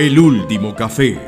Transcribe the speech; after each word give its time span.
El 0.00 0.18
último 0.18 0.74
café. 0.74 1.18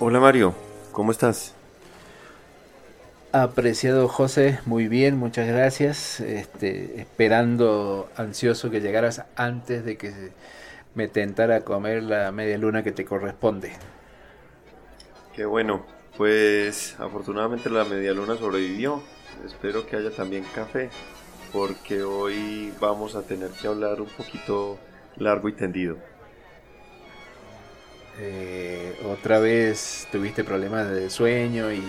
Hola 0.00 0.18
Mario, 0.18 0.56
¿cómo 0.90 1.12
estás? 1.12 1.54
Apreciado 3.30 4.08
José, 4.08 4.58
muy 4.66 4.88
bien, 4.88 5.16
muchas 5.16 5.46
gracias. 5.46 6.18
Este, 6.18 7.00
esperando 7.00 8.10
ansioso 8.16 8.70
que 8.70 8.80
llegaras 8.80 9.22
antes 9.36 9.84
de 9.84 9.96
que 9.96 10.32
me 10.94 11.08
tentara 11.08 11.62
comer 11.62 12.02
la 12.02 12.30
media 12.32 12.56
luna 12.56 12.82
que 12.82 12.92
te 12.92 13.04
corresponde. 13.04 13.72
Qué 15.34 15.44
bueno, 15.44 15.84
pues 16.16 16.94
afortunadamente 17.00 17.68
la 17.68 17.84
media 17.84 18.12
luna 18.12 18.36
sobrevivió. 18.36 19.02
Espero 19.44 19.84
que 19.84 19.96
haya 19.96 20.12
también 20.12 20.44
café, 20.54 20.90
porque 21.52 22.04
hoy 22.04 22.72
vamos 22.78 23.16
a 23.16 23.22
tener 23.22 23.50
que 23.50 23.66
hablar 23.66 24.00
un 24.00 24.06
poquito 24.06 24.78
largo 25.16 25.48
y 25.48 25.52
tendido. 25.52 25.96
Eh, 28.20 28.96
otra 29.10 29.40
vez 29.40 30.06
tuviste 30.12 30.44
problemas 30.44 30.88
de 30.88 31.10
sueño 31.10 31.72
y 31.72 31.82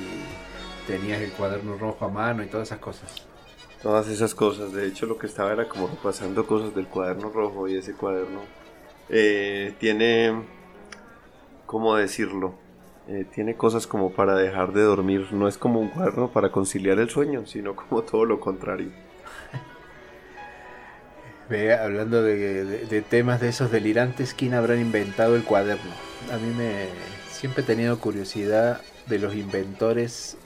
tenías 0.87 1.21
el 1.21 1.31
cuaderno 1.31 1.77
rojo 1.77 2.05
a 2.05 2.09
mano 2.09 2.41
y 2.41 2.47
todas 2.47 2.69
esas 2.69 2.79
cosas. 2.79 3.27
Todas 3.83 4.07
esas 4.07 4.33
cosas, 4.33 4.73
de 4.73 4.87
hecho 4.87 5.05
lo 5.05 5.19
que 5.19 5.27
estaba 5.27 5.53
era 5.53 5.69
como 5.69 5.87
pasando 5.89 6.47
cosas 6.47 6.73
del 6.73 6.87
cuaderno 6.87 7.29
rojo 7.29 7.67
y 7.67 7.75
ese 7.75 7.93
cuaderno 7.93 8.41
eh, 9.09 9.75
tiene, 9.77 10.33
¿cómo 11.67 11.95
decirlo? 11.95 12.64
Eh, 13.07 13.25
tiene 13.33 13.55
cosas 13.55 13.85
como 13.85 14.11
para 14.13 14.35
dejar 14.35 14.73
de 14.73 14.81
dormir, 14.81 15.27
no 15.31 15.47
es 15.47 15.59
como 15.59 15.79
un 15.79 15.89
cuaderno 15.89 16.31
para 16.31 16.51
conciliar 16.51 16.97
el 16.97 17.09
sueño, 17.09 17.45
sino 17.45 17.75
como 17.75 18.01
todo 18.01 18.25
lo 18.25 18.39
contrario. 18.39 18.89
Ve, 21.49 21.75
hablando 21.75 22.23
de, 22.23 23.05
temas 23.07 23.39
de 23.41 23.49
esos 23.49 23.71
delirantes, 23.71 24.33
¿quién 24.33 24.55
habrá 24.55 24.75
inventado 24.75 25.35
el 25.35 25.43
cuaderno? 25.43 25.91
A 26.33 26.37
mí 26.37 26.51
me 26.57 26.87
siempre 27.29 27.61
he 27.61 27.65
tenido 27.65 27.99
curiosidad 27.99 28.81
de 29.05 29.19
los 29.19 29.35
inventores 29.35 30.37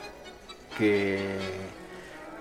que, 0.77 1.38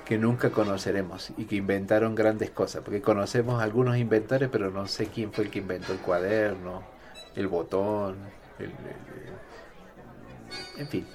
que 0.04 0.18
nunca 0.18 0.50
conoceremos 0.50 1.30
y 1.36 1.44
que 1.44 1.54
inventaron 1.54 2.16
grandes 2.16 2.50
cosas, 2.50 2.82
porque 2.82 3.00
conocemos 3.00 3.62
algunos 3.62 3.96
inventores, 3.96 4.48
pero 4.50 4.72
no 4.72 4.88
sé 4.88 5.06
quién 5.06 5.32
fue 5.32 5.44
el 5.44 5.50
que 5.50 5.60
inventó 5.60 5.92
el 5.92 6.00
cuaderno, 6.00 6.82
el 7.36 7.46
botón, 7.46 8.16
en 10.76 10.88
fin, 10.88 11.06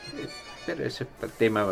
pero 0.66 0.84
ese 0.84 1.04
es 1.04 1.24
el 1.24 1.32
tema 1.32 1.66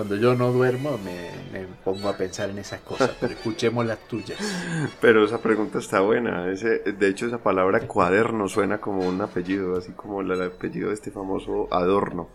cuando 0.00 0.16
yo 0.16 0.34
no 0.34 0.50
duermo 0.50 0.98
me, 0.98 1.66
pongo 1.84 2.08
a 2.08 2.16
pensar 2.16 2.48
en 2.48 2.58
esas 2.58 2.80
cosas, 2.80 3.10
pero 3.20 3.34
escuchemos 3.34 3.84
las 3.84 3.98
tuyas. 4.08 4.38
Pero 5.00 5.24
esa 5.24 5.42
pregunta 5.42 5.78
está 5.78 6.00
buena. 6.00 6.50
Ese, 6.50 6.78
de 6.78 7.08
hecho, 7.08 7.26
esa 7.26 7.38
palabra 7.38 7.80
cuaderno 7.80 8.48
suena 8.48 8.78
como 8.78 9.06
un 9.06 9.20
apellido, 9.20 9.76
así 9.76 9.92
como 9.92 10.22
el 10.22 10.40
apellido 10.40 10.88
de 10.88 10.94
este 10.94 11.10
famoso 11.10 11.68
Adorno. 11.70 12.28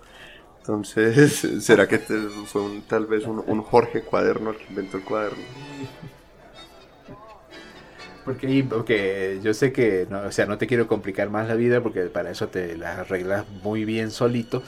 Entonces, 0.59 1.47
¿será 1.63 1.87
que 1.87 1.97
fue 1.97 2.61
un, 2.61 2.81
tal 2.83 3.07
vez 3.07 3.25
un, 3.25 3.61
Jorge 3.63 4.01
Cuaderno 4.01 4.51
el 4.51 4.57
que 4.57 4.65
inventó 4.69 4.97
el 4.97 5.03
cuaderno? 5.03 5.43
Porque, 8.25 8.65
porque 8.67 9.39
yo 9.43 9.53
sé 9.53 9.71
que, 9.71 10.07
no, 10.09 10.21
o 10.21 10.31
sea, 10.31 10.47
no 10.47 10.57
te 10.57 10.67
quiero 10.67 10.87
complicar 10.87 11.29
más 11.29 11.47
la 11.47 11.53
vida 11.53 11.81
porque 11.81 12.01
para 12.05 12.31
eso 12.31 12.47
te 12.47 12.75
las 12.75 12.97
arreglas 12.97 13.45
muy 13.63 13.85
bien 13.85 14.09
solito 14.11 14.63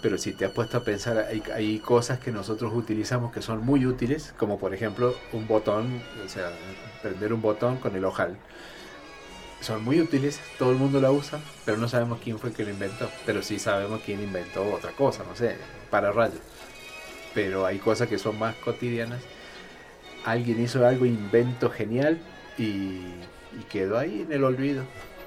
pero 0.00 0.18
si 0.18 0.32
te 0.32 0.44
has 0.44 0.52
puesto 0.52 0.78
a 0.78 0.84
pensar, 0.84 1.26
hay, 1.28 1.78
cosas 1.80 2.18
que 2.20 2.30
nosotros 2.30 2.72
utilizamos 2.74 3.32
que 3.32 3.42
son 3.42 3.64
muy 3.64 3.86
útiles, 3.86 4.32
como 4.38 4.58
por 4.58 4.74
ejemplo 4.74 5.14
un 5.32 5.46
botón, 5.48 6.00
o 6.24 6.28
sea, 6.28 6.52
prender 7.02 7.32
un 7.32 7.42
botón 7.42 7.78
con 7.78 7.96
el 7.96 8.04
ojal. 8.04 8.36
Son 9.60 9.82
muy 9.82 10.00
útiles, 10.00 10.40
todo 10.56 10.70
el 10.70 10.76
mundo 10.76 11.00
la 11.00 11.10
usa, 11.10 11.40
pero 11.64 11.78
no 11.78 11.88
sabemos 11.88 12.20
quién 12.22 12.38
fue 12.38 12.50
el 12.50 12.56
que 12.56 12.64
lo 12.64 12.70
inventó. 12.70 13.10
Pero 13.26 13.42
sí 13.42 13.58
sabemos 13.58 14.00
quién 14.04 14.22
inventó 14.22 14.72
otra 14.72 14.92
cosa, 14.92 15.24
no 15.24 15.34
sé, 15.34 15.56
para 15.90 16.12
rayos. 16.12 16.38
Pero 17.34 17.66
hay 17.66 17.78
cosas 17.78 18.08
que 18.08 18.18
son 18.18 18.38
más 18.38 18.54
cotidianas. 18.56 19.20
Alguien 20.24 20.62
hizo 20.62 20.86
algo, 20.86 21.06
invento 21.06 21.70
genial 21.70 22.20
y, 22.58 23.14
y 23.58 23.64
quedó 23.70 23.98
ahí 23.98 24.22
en 24.22 24.32
el 24.32 24.44
olvido. 24.44 24.84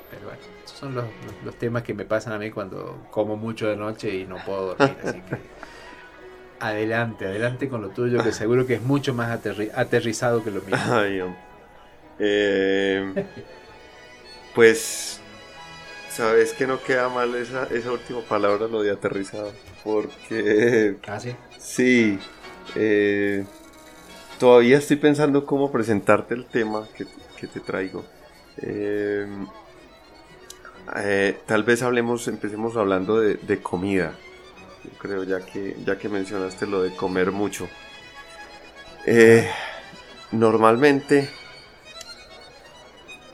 Pero 0.09 0.25
bueno, 0.25 0.41
esos 0.65 0.77
son 0.77 0.93
los, 0.93 1.05
los, 1.45 1.55
temas 1.55 1.83
que 1.83 1.93
me 1.93 2.03
pasan 2.03 2.33
a 2.33 2.37
mí 2.37 2.51
cuando 2.51 3.07
como 3.11 3.37
mucho 3.37 3.67
de 3.67 3.77
noche 3.77 4.13
y 4.13 4.25
no 4.25 4.37
puedo 4.45 4.75
dormir. 4.75 4.97
Así 5.03 5.21
que 5.21 5.37
adelante, 6.59 7.25
adelante 7.25 7.69
con 7.69 7.81
lo 7.81 7.89
tuyo, 7.89 8.21
que 8.23 8.33
seguro 8.33 8.67
que 8.67 8.75
es 8.75 8.81
mucho 8.81 9.13
más 9.13 9.31
aterrizado 9.31 10.43
que 10.43 10.51
lo 10.51 10.61
mío. 10.61 10.75
Ay, 10.89 11.21
eh, 12.19 13.25
pues, 14.53 15.19
sabes 16.09 16.53
que 16.53 16.67
no 16.67 16.81
queda 16.83 17.09
mal 17.09 17.33
esa, 17.35 17.63
esa 17.71 17.91
última 17.91 18.21
palabra, 18.21 18.67
lo 18.67 18.83
de 18.83 18.91
aterrizado. 18.91 19.53
Porque. 19.83 20.97
¿Ah, 21.07 21.19
sí? 21.19 21.35
Sí. 21.57 22.19
Eh, 22.75 23.43
todavía 24.41 24.79
estoy 24.79 24.95
pensando 24.95 25.45
cómo 25.45 25.71
presentarte 25.71 26.33
el 26.33 26.45
tema 26.45 26.87
que, 26.97 27.05
te 27.45 27.59
traigo. 27.59 28.03
Eh, 28.57 29.27
eh, 30.95 31.37
tal 31.45 31.63
vez 31.63 31.83
hablemos, 31.83 32.27
empecemos 32.27 32.75
hablando 32.75 33.19
de, 33.19 33.61
comida. 33.61 34.15
Yo 34.83 34.89
creo, 34.97 35.23
ya 35.25 35.45
que, 35.45 35.77
ya 35.85 35.99
que 35.99 36.09
mencionaste 36.09 36.65
lo 36.65 36.81
de 36.81 36.95
comer 36.95 37.31
mucho. 37.31 37.69
Eh, 39.05 39.47
normalmente, 40.31 41.29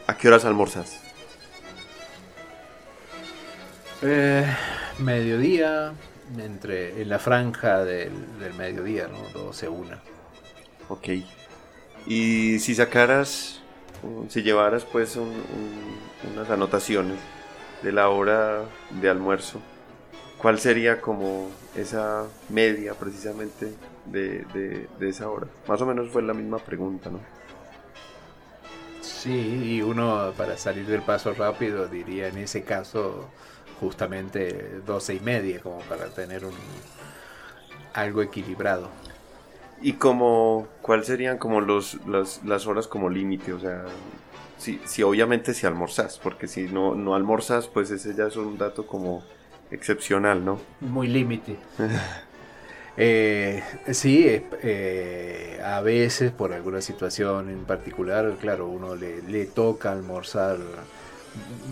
¿a 0.08 0.18
qué 0.18 0.28
horas 0.28 0.44
almorzas? 0.44 1.00
Eh, 4.02 4.46
mediodía, 5.00 5.94
entre, 6.38 7.02
en 7.02 7.08
la 7.08 7.20
franja 7.20 7.86
del, 7.86 8.12
mediodía, 8.58 9.08
¿no? 9.08 9.20
12, 9.40 9.70
1. 9.70 10.17
Ok. 10.90 11.10
Y 12.06 12.60
si 12.60 12.76
sacaras, 12.76 13.62
si 14.30 14.42
llevaras 14.42 14.86
pues 14.86 15.18
unas 15.18 16.50
anotaciones 16.50 17.18
de 17.84 17.92
la 17.92 18.10
hora 18.10 18.64
de 19.02 19.10
almuerzo, 19.10 19.60
¿cuál 20.38 20.60
sería 20.60 21.02
como 21.02 21.50
esa 21.76 22.26
media 22.50 22.94
precisamente 22.94 23.74
de, 24.06 24.88
esa 25.02 25.30
hora? 25.30 25.48
Más 25.68 25.82
o 25.82 25.86
menos 25.86 26.10
fue 26.10 26.22
la 26.22 26.34
misma 26.34 26.60
pregunta, 26.60 27.10
¿no? 27.10 27.20
Sí, 29.02 29.78
y 29.78 29.82
uno 29.82 30.32
para 30.38 30.58
salir 30.58 30.86
del 30.86 31.02
paso 31.02 31.34
rápido 31.34 31.88
diría 31.88 32.28
en 32.28 32.38
ese 32.38 32.64
caso 32.64 33.30
justamente 33.80 34.80
doce 34.86 35.16
y 35.16 35.20
media, 35.20 35.60
como 35.60 35.80
para 35.80 36.08
tener 36.08 36.46
un 36.46 36.54
algo 37.94 38.22
equilibrado. 38.22 38.90
¿Y 39.82 39.94
como 39.94 40.68
cuál 40.82 41.04
serían 41.04 41.38
como 41.38 41.62
los, 41.62 41.98
las 42.06 42.68
horas 42.68 42.88
como 42.88 43.10
límite? 43.10 43.54
O 43.54 43.60
sea, 43.60 43.86
si, 44.58 44.80
si 44.86 45.04
obviamente 45.04 45.54
si 45.54 45.66
almorzas, 45.66 46.20
porque 46.22 46.48
si 46.48 46.64
no, 46.64 46.96
no 46.96 47.16
almorzas, 47.16 47.68
pues 47.68 47.92
ese 47.92 48.16
ya 48.16 48.28
es 48.28 48.36
un 48.36 48.58
dato 48.58 48.88
como 48.88 49.24
excepcional, 49.72 50.44
¿no? 50.44 50.60
Muy 50.82 51.08
límite. 51.08 51.58
eh, 52.98 53.64
sí, 53.92 54.26
eh, 54.64 55.62
a 55.64 55.82
veces 55.82 56.32
por 56.32 56.54
alguna 56.54 56.82
situación 56.82 57.50
en 57.50 57.66
particular, 57.66 58.36
claro, 58.40 58.68
uno 58.68 58.96
le, 58.96 59.22
le 59.22 59.46
toca 59.46 59.92
almorzar 59.92 60.58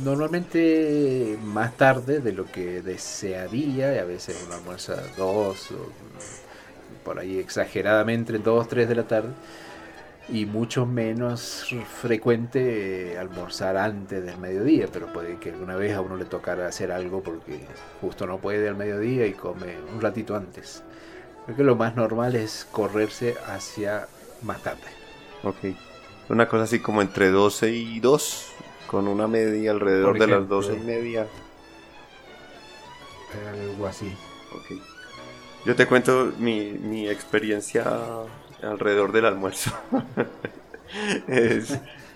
normalmente 0.04 1.38
más 1.44 1.75
tarde 1.75 2.19
de 2.19 2.34
lo 2.34 2.46
que 2.46 2.81
desearía, 2.81 3.96
y 3.96 3.98
a 3.98 4.06
veces 4.06 4.44
uno 4.46 4.56
almuerza 4.56 5.01
dos, 5.18 5.72
o 5.72 5.90
por 7.04 7.20
ahí 7.20 7.38
exageradamente 7.38 8.38
dos, 8.40 8.68
tres 8.68 8.90
de 8.90 8.96
la 8.96 9.04
tarde 9.04 9.30
y 10.28 10.46
mucho 10.46 10.86
menos 10.86 11.68
frecuente 12.02 13.14
eh, 13.14 13.18
almorzar 13.18 13.78
antes 13.78 14.26
del 14.26 14.38
mediodía, 14.38 14.88
pero 14.92 15.12
puede 15.14 15.38
que 15.38 15.52
alguna 15.52 15.76
vez 15.76 15.94
a 15.94 16.02
uno 16.02 16.16
le 16.16 16.26
tocara 16.26 16.68
hacer 16.68 16.92
algo 16.92 17.22
porque 17.22 17.60
justo 18.02 18.26
no 18.26 18.40
puede 18.40 18.68
al 18.68 18.76
mediodía 18.76 19.28
y 19.28 19.34
come 19.34 19.76
un 19.94 20.02
ratito 20.02 20.36
antes. 20.36 20.84
Creo 21.46 21.58
que 21.58 21.64
lo 21.64 21.76
más 21.76 21.96
normal 21.96 22.36
es 22.36 22.68
correrse 22.72 23.36
hacia 23.48 24.08
más 24.42 24.64
tarde. 24.64 24.82
Ok. 25.44 25.76
Una 26.30 26.48
cosa 26.48 26.64
así 26.64 26.80
como 26.80 27.04
entre 27.04 27.30
12 27.30 27.70
y 27.70 28.00
2, 28.00 28.52
con 28.88 29.08
una 29.08 29.28
media 29.28 29.72
alrededor 29.72 30.18
de 30.18 30.28
las 30.28 30.48
12 30.48 30.74
y 30.74 30.80
media. 30.80 31.28
Algo 33.52 33.86
así. 33.86 34.12
Ok. 34.54 34.95
Yo 35.66 35.76
te 35.76 35.88
cuento 35.88 36.32
mi, 36.38 36.74
mi 36.74 37.10
experiencia 37.10 37.86
alrededor 38.62 39.12
del 39.12 39.26
almuerzo. 39.26 39.72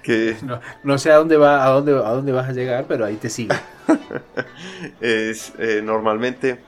que 0.03 0.35
no, 0.83 0.97
sé 0.97 1.11
a 1.11 1.15
dónde 1.15 1.35
va, 1.35 1.65
a 1.65 1.69
dónde, 1.69 1.93
a 1.93 2.11
dónde 2.11 2.31
vas 2.31 2.47
a 2.47 2.53
llegar, 2.53 2.85
pero 2.87 3.05
ahí 3.05 3.15
te 3.15 3.29
sigo. 3.29 3.55
es 5.01 5.53
eh, 5.57 5.81
normalmente 5.83 6.59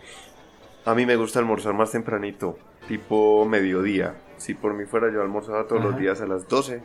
a 0.84 0.96
mí 0.96 1.06
me 1.06 1.16
gusta 1.16 1.38
almorzar 1.38 1.74
más 1.74 1.92
tempranito, 1.92 2.58
tipo 2.88 3.46
mediodía. 3.46 4.16
Si 4.38 4.56
por 4.56 4.74
mí 4.74 4.86
fuera 4.86 5.12
yo 5.12 5.22
almorzaba 5.22 5.68
todos 5.68 5.84
los 5.84 5.98
días 5.98 6.20
a 6.22 6.26
las 6.26 6.48
12 6.48 6.82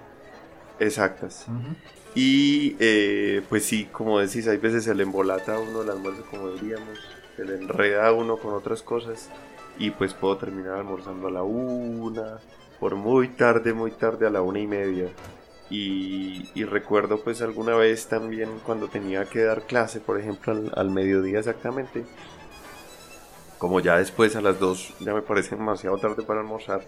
exactas. 0.78 1.46
Y 2.14 2.76
eh, 2.80 3.42
pues 3.48 3.64
sí, 3.64 3.88
como 3.90 4.18
decís, 4.18 4.46
hay 4.46 4.58
veces 4.58 4.84
se 4.84 4.94
le 4.94 5.04
embolata 5.04 5.54
a 5.54 5.58
uno 5.58 5.80
el 5.80 5.88
almuerzo 5.88 6.24
como 6.30 6.50
diríamos, 6.50 6.98
se 7.34 7.46
le 7.46 7.54
enreda 7.54 8.08
a 8.08 8.12
uno 8.12 8.36
con 8.36 8.52
otras 8.52 8.82
cosas 8.82 9.30
y 9.78 9.90
pues 9.90 10.14
puedo 10.14 10.36
terminar 10.36 10.74
almorzando 10.74 11.28
a 11.28 11.30
la 11.30 11.42
una, 11.42 12.38
por 12.80 12.96
muy 12.96 13.28
tarde, 13.28 13.72
muy 13.72 13.90
tarde 13.92 14.26
a 14.26 14.30
la 14.30 14.42
una 14.42 14.60
y 14.60 14.66
media. 14.66 15.08
Y, 15.68 16.64
recuerdo 16.64 17.20
pues 17.22 17.42
alguna 17.42 17.74
vez 17.74 18.06
también 18.06 18.60
cuando 18.64 18.88
tenía 18.88 19.24
que 19.24 19.42
dar 19.42 19.62
clase, 19.62 20.00
por 20.00 20.20
ejemplo, 20.20 20.54
al, 20.74 20.90
mediodía 20.90 21.40
exactamente, 21.40 22.04
como 23.58 23.80
ya 23.80 23.98
después 23.98 24.36
a 24.36 24.40
las 24.40 24.60
dos 24.60 24.94
ya 25.00 25.12
me 25.12 25.22
parece 25.22 25.56
demasiado 25.56 25.98
tarde 25.98 26.22
para 26.22 26.40
almorzar, 26.40 26.82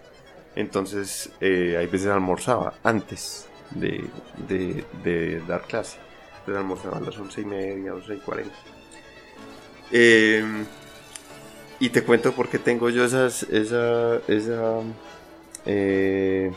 entonces 0.55 1.31
eh, 1.41 1.75
hay 1.77 1.87
veces 1.87 2.07
almorzaba 2.07 2.75
antes 2.83 3.49
de, 3.71 4.05
de, 4.47 5.41
dar 5.47 5.63
clase. 5.63 5.97
Entonces 6.39 6.57
almorzaba 6.57 6.97
a 6.97 7.01
las 7.01 7.17
once 7.17 7.41
y 7.41 7.45
media, 7.45 7.93
once 7.93 8.15
y 8.15 8.19
cuarenta. 8.19 8.55
Eh, 9.91 10.43
y 11.79 11.89
te 11.89 12.03
cuento 12.03 12.33
por 12.33 12.49
qué 12.49 12.59
tengo 12.59 12.89
yo 12.89 13.05
esas, 13.05 13.43
esa, 13.43 14.17
esa 14.27 14.79
eh, 15.65 16.51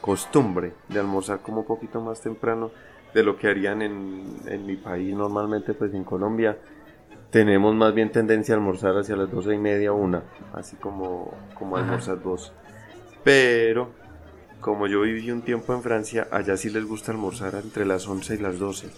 costumbre 0.00 0.72
de 0.88 1.00
almorzar 1.00 1.40
como 1.40 1.60
un 1.60 1.66
poquito 1.66 2.00
más 2.00 2.20
temprano 2.20 2.70
de 3.12 3.22
lo 3.22 3.36
que 3.36 3.48
harían 3.48 3.82
en, 3.82 4.36
en, 4.46 4.66
mi 4.66 4.76
país 4.76 5.14
normalmente, 5.14 5.74
pues 5.74 5.92
en 5.94 6.04
Colombia 6.04 6.58
tenemos 7.30 7.74
más 7.74 7.92
bien 7.94 8.12
tendencia 8.12 8.54
a 8.54 8.58
almorzar 8.58 8.96
hacia 8.96 9.16
las 9.16 9.30
doce 9.30 9.54
y 9.54 9.58
media, 9.58 9.92
una, 9.92 10.22
así 10.52 10.76
como, 10.76 11.34
como 11.54 11.76
almorzar 11.76 12.22
dos. 12.22 12.52
Pero 13.24 13.90
como 14.60 14.86
yo 14.86 15.02
viví 15.02 15.30
un 15.30 15.42
tiempo 15.42 15.74
en 15.74 15.82
Francia, 15.82 16.28
allá 16.30 16.56
sí 16.56 16.70
les 16.70 16.84
gusta 16.84 17.12
almorzar 17.12 17.54
entre 17.56 17.84
las 17.84 18.06
11 18.06 18.34
y 18.34 18.38
las 18.38 18.58
12. 18.58 18.88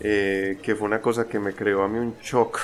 Eh, 0.00 0.58
que 0.62 0.74
fue 0.74 0.86
una 0.86 1.00
cosa 1.00 1.28
que 1.28 1.38
me 1.38 1.54
creó 1.54 1.82
a 1.82 1.88
mí 1.88 1.98
un 1.98 2.14
shock 2.20 2.58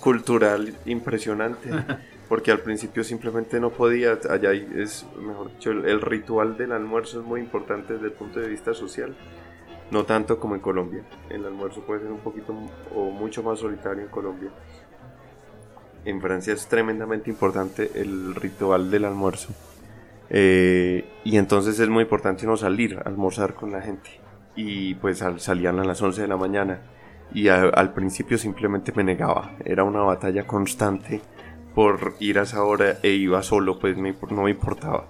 cultural 0.00 0.74
impresionante. 0.86 1.70
Porque 2.30 2.52
al 2.52 2.60
principio 2.60 3.02
simplemente 3.02 3.58
no 3.58 3.70
podía, 3.70 4.16
allá 4.30 4.52
es, 4.52 5.04
mejor 5.20 5.50
dicho, 5.50 5.72
el, 5.72 6.00
ritual 6.00 6.56
del 6.56 6.70
almuerzo 6.70 7.18
es 7.18 7.26
muy 7.26 7.40
importante 7.40 7.94
desde 7.94 8.06
el 8.06 8.12
punto 8.12 8.38
de 8.38 8.46
vista 8.46 8.72
social, 8.72 9.16
no 9.90 10.04
tanto 10.04 10.38
como 10.38 10.54
en 10.54 10.60
Colombia. 10.60 11.02
El 11.28 11.44
almuerzo 11.44 11.80
puede 11.80 12.02
ser 12.02 12.12
un 12.12 12.20
poquito 12.20 12.54
o 12.94 13.10
mucho 13.10 13.42
más 13.42 13.58
solitario 13.58 14.04
en 14.04 14.10
Colombia. 14.10 14.50
En 16.04 16.20
Francia 16.20 16.54
es 16.54 16.68
tremendamente 16.68 17.30
importante 17.30 17.90
el 17.96 18.36
ritual 18.36 18.92
del 18.92 19.06
almuerzo. 19.06 19.52
Eh, 20.28 21.04
y 21.24 21.36
entonces 21.36 21.80
es 21.80 21.88
muy 21.88 22.04
importante 22.04 22.46
no 22.46 22.56
salir 22.56 22.96
a 22.96 23.08
almorzar 23.08 23.54
con 23.54 23.72
la 23.72 23.82
gente. 23.82 24.20
Y 24.54 24.94
pues 24.94 25.24
salían 25.38 25.80
a 25.80 25.84
las 25.84 26.00
11 26.00 26.22
de 26.22 26.28
la 26.28 26.36
mañana. 26.36 26.80
Y 27.32 27.48
al 27.48 27.92
principio 27.92 28.38
simplemente 28.38 28.92
me 28.94 29.04
negaba. 29.04 29.52
Era 29.64 29.84
una 29.84 30.00
batalla 30.00 30.46
constante 30.46 31.20
por 31.74 32.14
ir 32.18 32.38
a 32.38 32.42
esa 32.42 32.64
hora 32.64 32.98
e 33.02 33.10
iba 33.10 33.42
solo, 33.42 33.78
pues 33.78 33.96
no 33.96 34.42
me 34.42 34.50
importaba. 34.50 35.06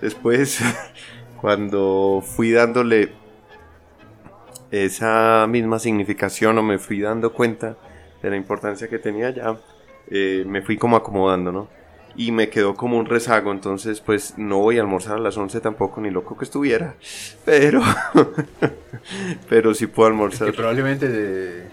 Después, 0.00 0.60
cuando 1.40 2.22
fui 2.24 2.52
dándole 2.52 3.12
esa 4.70 5.46
misma 5.48 5.78
significación 5.78 6.58
o 6.58 6.62
me 6.62 6.78
fui 6.78 7.00
dando 7.00 7.32
cuenta 7.32 7.76
de 8.22 8.30
la 8.30 8.36
importancia 8.36 8.88
que 8.88 8.98
tenía 8.98 9.30
ya, 9.30 9.56
eh, 10.10 10.44
me 10.46 10.62
fui 10.62 10.76
como 10.76 10.96
acomodando, 10.96 11.52
¿no? 11.52 11.68
Y 12.16 12.32
me 12.32 12.48
quedó 12.48 12.74
como 12.74 12.98
un 12.98 13.06
rezago, 13.06 13.50
entonces 13.50 14.00
pues 14.00 14.34
no 14.36 14.58
voy 14.58 14.78
a 14.78 14.82
almorzar 14.82 15.16
a 15.16 15.20
las 15.20 15.36
11 15.36 15.60
tampoco, 15.60 16.00
ni 16.00 16.10
loco 16.10 16.36
que 16.36 16.44
estuviera, 16.44 16.94
pero 17.44 17.82
pero 19.48 19.74
sí 19.74 19.86
puedo 19.86 20.08
almorzar. 20.08 20.48
Es 20.48 20.52
que 20.52 20.56
probablemente 20.56 21.66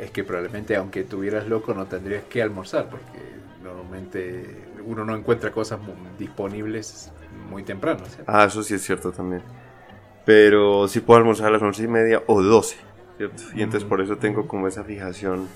es 0.00 0.10
que 0.10 0.24
probablemente 0.24 0.76
aunque 0.76 1.04
tuvieras 1.04 1.46
loco 1.46 1.74
no 1.74 1.86
tendrías 1.86 2.24
que 2.24 2.42
almorzar 2.42 2.88
porque 2.88 3.18
normalmente 3.62 4.64
uno 4.84 5.04
no 5.04 5.16
encuentra 5.16 5.50
cosas 5.50 5.80
disponibles 6.18 7.10
muy 7.50 7.62
temprano. 7.62 8.04
Ah, 8.26 8.44
eso 8.44 8.62
sí 8.62 8.74
es 8.74 8.82
cierto 8.82 9.12
también. 9.12 9.42
Pero 10.24 10.88
sí 10.88 11.00
puedo 11.00 11.18
almorzar 11.18 11.48
a 11.48 11.50
las 11.50 11.62
11 11.62 11.84
y 11.84 11.88
media 11.88 12.22
o 12.26 12.42
12, 12.42 12.76
¿cierto? 13.16 13.42
Y 13.54 13.62
entonces 13.62 13.88
por 13.88 14.00
eso 14.00 14.16
tengo 14.16 14.48
como 14.48 14.66
esa 14.66 14.82
fijación 14.84 15.48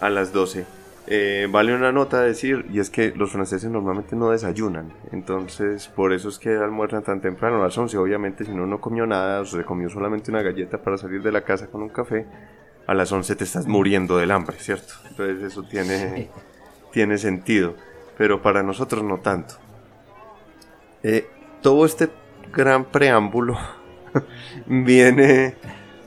a 0.00 0.10
las 0.10 0.32
12 0.32 0.64
eh, 1.08 1.48
vale 1.50 1.74
una 1.74 1.90
nota 1.90 2.20
decir, 2.20 2.66
y 2.70 2.78
es 2.78 2.88
que 2.88 3.12
los 3.16 3.32
franceses 3.32 3.68
normalmente 3.70 4.14
no 4.14 4.30
desayunan, 4.30 4.92
entonces 5.10 5.88
por 5.88 6.12
eso 6.12 6.28
es 6.28 6.38
que 6.38 6.50
almuerzan 6.56 7.02
tan 7.02 7.20
temprano, 7.20 7.56
a 7.56 7.64
las 7.64 7.76
11, 7.76 7.98
obviamente 7.98 8.44
si 8.44 8.52
uno 8.52 8.66
no 8.66 8.80
comió 8.80 9.04
nada 9.04 9.40
o 9.40 9.44
se 9.44 9.64
comió 9.64 9.88
solamente 9.88 10.30
una 10.30 10.42
galleta 10.42 10.78
para 10.78 10.96
salir 10.96 11.20
de 11.22 11.32
la 11.32 11.42
casa 11.42 11.66
con 11.66 11.82
un 11.82 11.88
café, 11.88 12.26
a 12.86 12.94
las 12.94 13.10
11 13.10 13.34
te 13.34 13.44
estás 13.44 13.66
muriendo 13.66 14.16
del 14.16 14.30
hambre, 14.30 14.56
¿cierto? 14.60 14.94
Entonces 15.08 15.42
eso 15.42 15.64
tiene, 15.64 16.30
tiene 16.92 17.18
sentido, 17.18 17.74
pero 18.16 18.40
para 18.40 18.62
nosotros 18.62 19.02
no 19.02 19.18
tanto. 19.18 19.54
Eh, 21.02 21.28
todo 21.62 21.84
este 21.84 22.10
gran 22.52 22.84
preámbulo 22.84 23.58
viene 24.66 25.56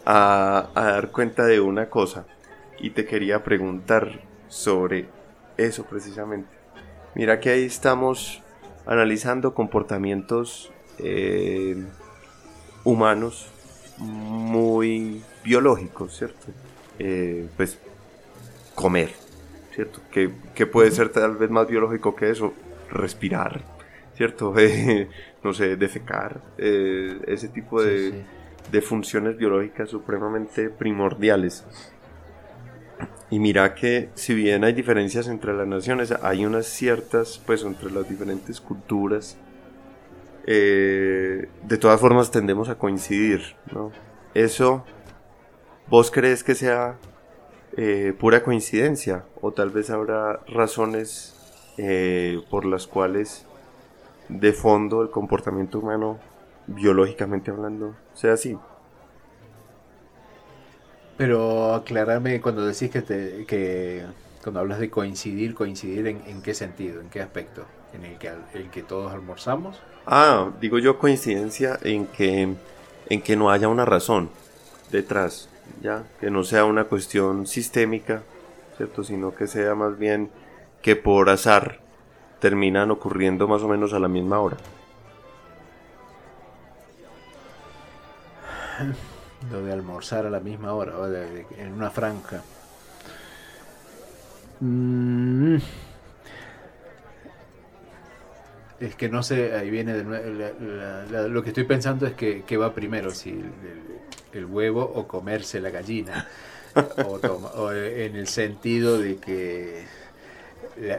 a, 0.06 0.70
a 0.74 0.84
dar 0.84 1.12
cuenta 1.12 1.46
de 1.46 1.60
una 1.60 1.90
cosa. 1.90 2.26
Y 2.80 2.92
te 2.92 3.06
quería 3.06 3.44
preguntar 3.44 4.20
sobre 4.48 5.08
eso 5.58 5.84
precisamente. 5.86 6.50
Mira 7.16 7.40
que 7.40 7.50
ahí 7.50 7.66
estamos 7.66 8.42
analizando 8.86 9.54
comportamientos 9.54 10.72
eh, 11.00 11.76
humanos 12.84 13.48
muy 13.98 15.22
biológicos, 15.44 16.18
¿cierto? 16.18 16.48
Eh, 17.00 17.48
pues 17.56 17.80
comer, 18.74 19.12
¿cierto? 19.74 20.00
Que, 20.12 20.30
puede 20.66 20.92
ser 20.92 21.10
tal 21.10 21.38
vez 21.38 21.50
más 21.50 21.68
biológico 21.68 22.16
que 22.16 22.30
eso, 22.30 22.54
respirar, 22.92 23.62
¿cierto? 24.16 24.54
no 25.44 25.54
sé, 25.54 25.78
defecar, 25.78 26.42
eh, 26.58 27.20
ese 27.28 27.48
tipo 27.48 27.82
de, 27.82 28.24
de 28.72 28.82
funciones 28.82 29.38
biológicas 29.38 29.90
supremamente 29.90 30.70
primordiales. 30.70 31.66
Y 33.30 33.40
mira 33.40 33.74
que 33.74 34.10
si 34.14 34.34
bien 34.36 34.64
hay 34.64 34.74
diferencias 34.74 35.28
entre 35.28 35.54
las 35.54 35.68
naciones, 35.68 36.12
hay 36.22 36.46
unas 36.46 36.68
ciertas, 36.68 37.42
pues 37.46 37.64
entre 37.64 37.92
las 37.92 38.08
diferentes 38.08 38.62
culturas, 38.62 39.38
eh, 40.46 41.50
de 41.64 41.78
todas 41.78 42.00
formas 42.00 42.30
tendemos 42.30 42.70
a 42.70 42.76
coincidir, 42.76 43.56
¿no? 43.72 43.92
Eso, 44.36 44.86
¿vos 45.88 46.12
crees 46.12 46.44
que 46.44 46.54
sea 46.54 46.98
eh, 47.78 48.14
pura 48.20 48.44
coincidencia? 48.44 49.26
O 49.42 49.52
tal 49.52 49.72
vez 49.72 49.90
habrá 49.90 50.42
razones 50.48 51.36
eh, 51.78 52.42
por 52.52 52.66
las 52.66 52.86
cuales 52.86 53.48
de 54.30 54.54
fondo 54.54 55.02
el 55.02 55.10
comportamiento 55.10 55.80
humano, 55.80 56.20
biológicamente 56.68 57.50
hablando, 57.50 57.96
sea 58.14 58.34
así. 58.34 58.58
Pero 61.18 61.74
aclararme 61.74 62.42
cuando 62.42 62.66
decís 62.66 62.92
que, 62.92 63.02
te, 63.02 63.46
que 63.46 64.04
cuando 64.44 64.60
hablas 64.60 64.80
de 64.80 64.90
coincidir, 64.90 65.56
coincidir 65.56 66.08
en, 66.08 66.42
qué 66.42 66.54
sentido, 66.54 67.02
en 67.02 67.10
qué 67.10 67.22
aspecto, 67.22 67.66
en 67.94 68.06
el 68.06 68.18
que, 68.18 68.32
el 68.54 68.70
que 68.70 68.84
todos 68.84 69.14
almorzamos. 69.14 69.80
Ah, 70.06 70.52
digo 70.60 70.78
yo 70.78 71.00
coincidencia 71.00 71.80
en 71.82 72.08
que, 72.08 72.54
en 73.10 73.22
que 73.22 73.36
no 73.36 73.50
haya 73.50 73.70
una 73.70 73.86
razón 73.86 74.30
detrás, 74.92 75.50
ya, 75.82 76.04
que 76.20 76.30
no 76.30 76.44
sea 76.44 76.66
una 76.66 76.84
cuestión 76.84 77.48
sistémica, 77.48 78.22
cierto, 78.76 79.04
sino 79.04 79.34
que 79.34 79.48
sea 79.48 79.74
más 79.74 79.98
bien 79.98 80.30
que 80.82 80.96
por 80.96 81.30
azar 81.30 81.80
terminan 82.40 82.92
ocurriendo 82.92 83.48
más 83.48 83.62
o 83.64 83.68
menos 83.70 83.94
a 83.94 84.00
la 84.00 84.10
misma 84.10 84.40
hora. 84.40 84.58
lo 89.52 89.64
de 89.64 89.74
almorzar 89.74 90.26
a 90.26 90.30
la 90.30 90.40
misma 90.40 90.74
hora, 90.74 90.94
en 91.58 91.74
una 91.74 91.90
franja. 91.90 92.44
Mm. 94.60 95.58
Es 98.80 98.96
que 98.96 99.08
no 99.08 99.24
sé, 99.24 99.56
ahí 99.56 99.70
viene 99.70 99.94
de 99.94 100.04
nuevo, 100.04 101.30
lo 101.30 101.44
que 101.44 101.50
estoy 101.50 101.64
pensando 101.64 102.06
es 102.06 102.14
que, 102.14 102.58
va 102.58 102.74
primero, 102.74 103.12
si 103.12 103.42
el, 104.34 104.46
huevo 104.46 104.82
o 104.82 105.08
comerse 105.08 105.62
la 105.62 105.70
gallina, 105.70 106.28
o, 107.56 107.72
en 107.72 108.18
el 108.18 108.28
sentido 108.28 109.00
de 109.00 109.16
que 109.18 109.86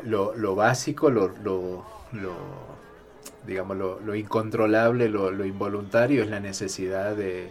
lo, 0.05 0.55
básico, 0.55 1.11
lo, 1.11 1.35
lo, 1.43 1.85
digamos, 3.47 3.77
lo, 3.77 4.15
incontrolable, 4.15 5.11
lo, 5.11 5.45
involuntario 5.45 6.23
es 6.23 6.31
la 6.31 6.41
necesidad 6.41 7.15
de, 7.15 7.51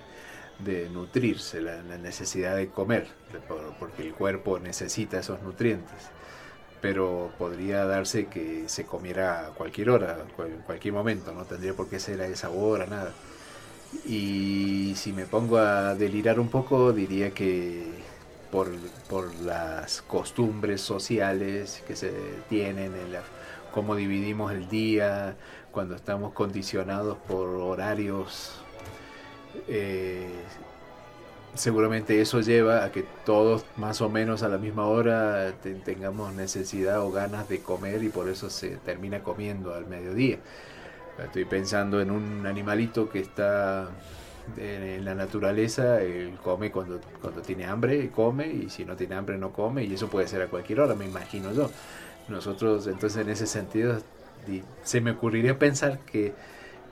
nutrirse, 0.91 1.61
la, 1.61 1.81
necesidad 1.97 2.55
de 2.55 2.69
comer, 2.69 3.07
porque 3.79 4.03
el 4.03 4.13
cuerpo 4.13 4.59
necesita 4.59 5.19
esos 5.19 5.41
nutrientes. 5.41 6.09
Pero 6.81 7.31
podría 7.37 7.85
darse 7.85 8.27
que 8.27 8.67
se 8.67 8.85
comiera 8.85 9.47
a 9.47 9.49
cualquier 9.51 9.89
hora, 9.89 10.17
en 10.39 10.61
cualquier 10.61 10.93
momento, 10.93 11.33
no 11.33 11.45
tendría 11.45 11.73
por 11.73 11.89
qué 11.89 11.99
ser 11.99 12.21
esa 12.21 12.49
hora, 12.49 12.85
nada. 12.85 13.11
Y 14.05 14.93
si 14.95 15.13
me 15.13 15.25
pongo 15.25 15.57
a 15.57 15.95
delirar 15.95 16.39
un 16.39 16.49
poco, 16.49 16.91
diría 16.93 17.31
que 17.31 17.85
por, 18.51 18.69
por 19.09 19.33
las 19.35 20.01
costumbres 20.01 20.81
sociales 20.81 21.83
que 21.87 21.95
se 21.95 22.11
tienen, 22.49 22.93
en 22.95 23.13
la, 23.13 23.21
cómo 23.73 23.95
dividimos 23.95 24.51
el 24.51 24.69
día, 24.69 25.35
cuando 25.71 25.95
estamos 25.95 26.33
condicionados 26.33 27.17
por 27.27 27.49
horarios, 27.49 28.64
eh, 29.67 30.29
seguramente 31.55 32.21
eso 32.21 32.41
lleva 32.41 32.83
a 32.83 32.91
que 32.91 33.05
todos 33.25 33.65
más 33.77 34.01
o 34.01 34.09
menos 34.09 34.43
a 34.43 34.49
la 34.49 34.57
misma 34.57 34.87
hora 34.87 35.53
tengamos 35.83 36.33
necesidad 36.33 37.01
o 37.01 37.11
ganas 37.11 37.47
de 37.49 37.59
comer 37.59 38.03
y 38.03 38.09
por 38.09 38.29
eso 38.29 38.49
se 38.49 38.77
termina 38.77 39.23
comiendo 39.23 39.73
al 39.73 39.87
mediodía. 39.87 40.39
Estoy 41.23 41.45
pensando 41.45 42.01
en 42.01 42.11
un 42.11 42.45
animalito 42.45 43.09
que 43.09 43.19
está 43.19 43.89
en 44.57 45.05
la 45.05 45.15
naturaleza, 45.15 46.01
él 46.01 46.37
come 46.43 46.71
cuando, 46.71 46.99
cuando 47.21 47.41
tiene 47.41 47.65
hambre, 47.65 48.09
come, 48.09 48.47
y 48.47 48.69
si 48.69 48.85
no 48.85 48.95
tiene 48.95 49.15
hambre 49.15 49.37
no 49.37 49.51
come, 49.51 49.83
y 49.83 49.93
eso 49.93 50.07
puede 50.07 50.27
ser 50.27 50.41
a 50.41 50.47
cualquier 50.47 50.81
hora, 50.81 50.93
me 50.93 51.05
imagino 51.05 51.51
yo. 51.53 51.71
Nosotros, 52.27 52.87
entonces, 52.87 53.21
en 53.21 53.29
ese 53.29 53.47
sentido, 53.47 53.97
se 54.83 55.01
me 55.01 55.11
ocurriría 55.11 55.57
pensar 55.57 55.99
que, 55.99 56.33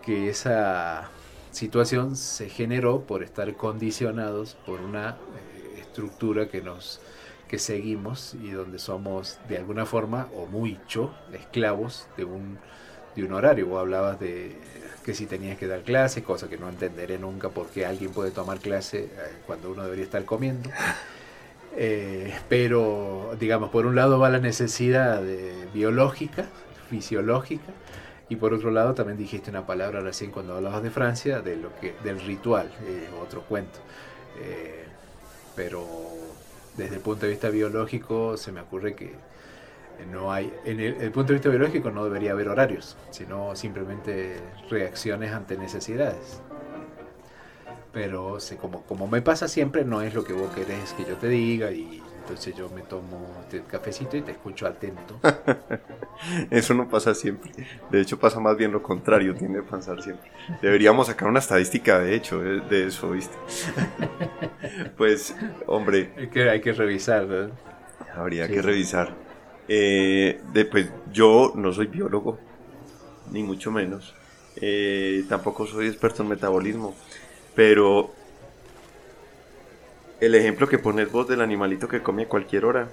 que 0.03 0.29
esa 0.29 1.09
situación 1.53 2.15
se 2.15 2.49
generó 2.49 3.01
por 3.01 3.23
estar 3.23 3.55
condicionados 3.55 4.57
por 4.65 4.81
una 4.81 5.11
eh, 5.11 5.79
estructura 5.79 6.49
que 6.49 6.61
nos 6.61 6.99
que 7.47 7.59
seguimos 7.59 8.33
y 8.41 8.49
donde 8.49 8.79
somos 8.79 9.37
de 9.47 9.59
alguna 9.59 9.85
forma 9.85 10.27
o 10.35 10.47
mucho 10.47 11.13
esclavos 11.33 12.07
de 12.17 12.25
un, 12.25 12.57
de 13.15 13.23
un 13.23 13.31
horario. 13.31 13.67
Vos 13.67 13.79
hablabas 13.79 14.19
de 14.19 14.57
que 15.05 15.13
si 15.13 15.27
tenías 15.27 15.59
que 15.59 15.67
dar 15.67 15.81
clase, 15.81 16.23
cosa 16.23 16.49
que 16.49 16.57
no 16.57 16.67
entenderé 16.67 17.19
nunca 17.19 17.49
porque 17.49 17.85
alguien 17.85 18.11
puede 18.11 18.31
tomar 18.31 18.59
clase 18.59 19.03
eh, 19.03 19.09
cuando 19.45 19.71
uno 19.71 19.83
debería 19.83 20.05
estar 20.05 20.25
comiendo. 20.25 20.69
Eh, 21.75 22.33
pero, 22.49 23.35
digamos, 23.39 23.71
por 23.71 23.85
un 23.87 23.95
lado 23.95 24.19
va 24.19 24.29
la 24.29 24.39
necesidad 24.39 25.23
biológica, 25.73 26.45
fisiológica, 26.89 27.73
y 28.29 28.35
por 28.35 28.53
otro 28.53 28.71
lado 28.71 28.93
también 28.93 29.17
dijiste 29.17 29.49
una 29.49 29.65
palabra 29.65 29.99
recién 29.99 30.31
cuando 30.31 30.55
hablabas 30.55 30.83
de 30.83 30.91
Francia, 30.91 31.41
de 31.41 31.57
lo 31.57 31.75
que, 31.79 31.95
del 32.03 32.19
ritual, 32.21 32.71
eh, 32.85 33.09
otro 33.21 33.41
cuento. 33.41 33.79
pero 35.55 35.85
desde 36.77 36.95
el 36.95 37.01
punto 37.01 37.25
de 37.25 37.31
vista 37.31 37.49
biológico 37.49 38.37
se 38.37 38.51
me 38.51 38.61
ocurre 38.61 38.95
que 38.95 39.13
no 40.11 40.31
hay, 40.31 40.53
en 40.65 40.79
el, 40.79 41.11
punto 41.11 41.29
de 41.29 41.33
vista 41.33 41.49
biológico 41.49 41.91
no 41.91 42.03
debería 42.03 42.31
haber 42.31 42.49
horarios, 42.49 42.97
sino 43.11 43.55
simplemente 43.55 44.37
reacciones 44.69 45.31
ante 45.31 45.57
necesidades. 45.57 46.41
Pero 47.91 48.39
como, 48.59 48.81
como 48.83 49.07
me 49.07 49.21
pasa 49.21 49.47
siempre, 49.47 49.85
no 49.85 50.01
es 50.01 50.13
lo 50.15 50.23
que 50.23 50.33
vos 50.33 50.51
querés 50.53 50.93
que 50.93 51.05
yo 51.05 51.15
te 51.17 51.27
diga 51.27 51.71
y 51.71 52.01
entonces 52.23 52.55
yo 52.55 52.69
me 52.69 52.81
tomo 52.83 53.27
este 53.41 53.63
cafecito 53.63 54.15
y 54.15 54.21
te 54.21 54.31
escucho 54.31 54.65
atento. 54.65 55.19
eso 56.49 56.73
no 56.73 56.87
pasa 56.87 57.13
siempre. 57.13 57.51
De 57.91 57.99
hecho 57.99 58.17
pasa 58.17 58.39
más 58.39 58.55
bien 58.55 58.71
lo 58.71 58.81
contrario, 58.81 59.35
tiene 59.35 59.55
que 59.55 59.63
pasar 59.63 60.01
siempre. 60.01 60.31
Deberíamos 60.61 61.07
sacar 61.07 61.27
una 61.27 61.39
estadística 61.39 61.99
de 61.99 62.15
hecho 62.15 62.39
de, 62.39 62.87
eso, 62.87 63.11
¿viste? 63.11 63.35
pues, 64.97 65.35
hombre. 65.67 66.13
Hay 66.17 66.29
que, 66.29 66.49
hay 66.49 66.61
que 66.61 66.71
revisar, 66.71 67.51
Habría 68.15 68.47
que 68.47 68.61
revisar. 68.61 69.13
Eh, 69.67 70.41
pues 70.71 70.89
yo 71.11 71.51
no 71.55 71.73
soy 71.73 71.87
biólogo, 71.87 72.39
ni 73.31 73.43
mucho 73.43 73.69
menos. 73.69 74.15
Eh, 74.61 75.25
tampoco 75.27 75.65
soy 75.67 75.87
experto 75.87 76.23
en 76.23 76.29
metabolismo, 76.29 76.95
pero 77.53 78.13
el 80.25 80.35
ejemplo 80.35 80.67
que 80.67 80.79
pones 80.79 81.11
vos 81.11 81.27
del 81.27 81.41
animalito 81.41 81.87
que 81.87 82.01
come 82.01 82.23
a 82.23 82.27
cualquier 82.27 82.65
hora, 82.65 82.89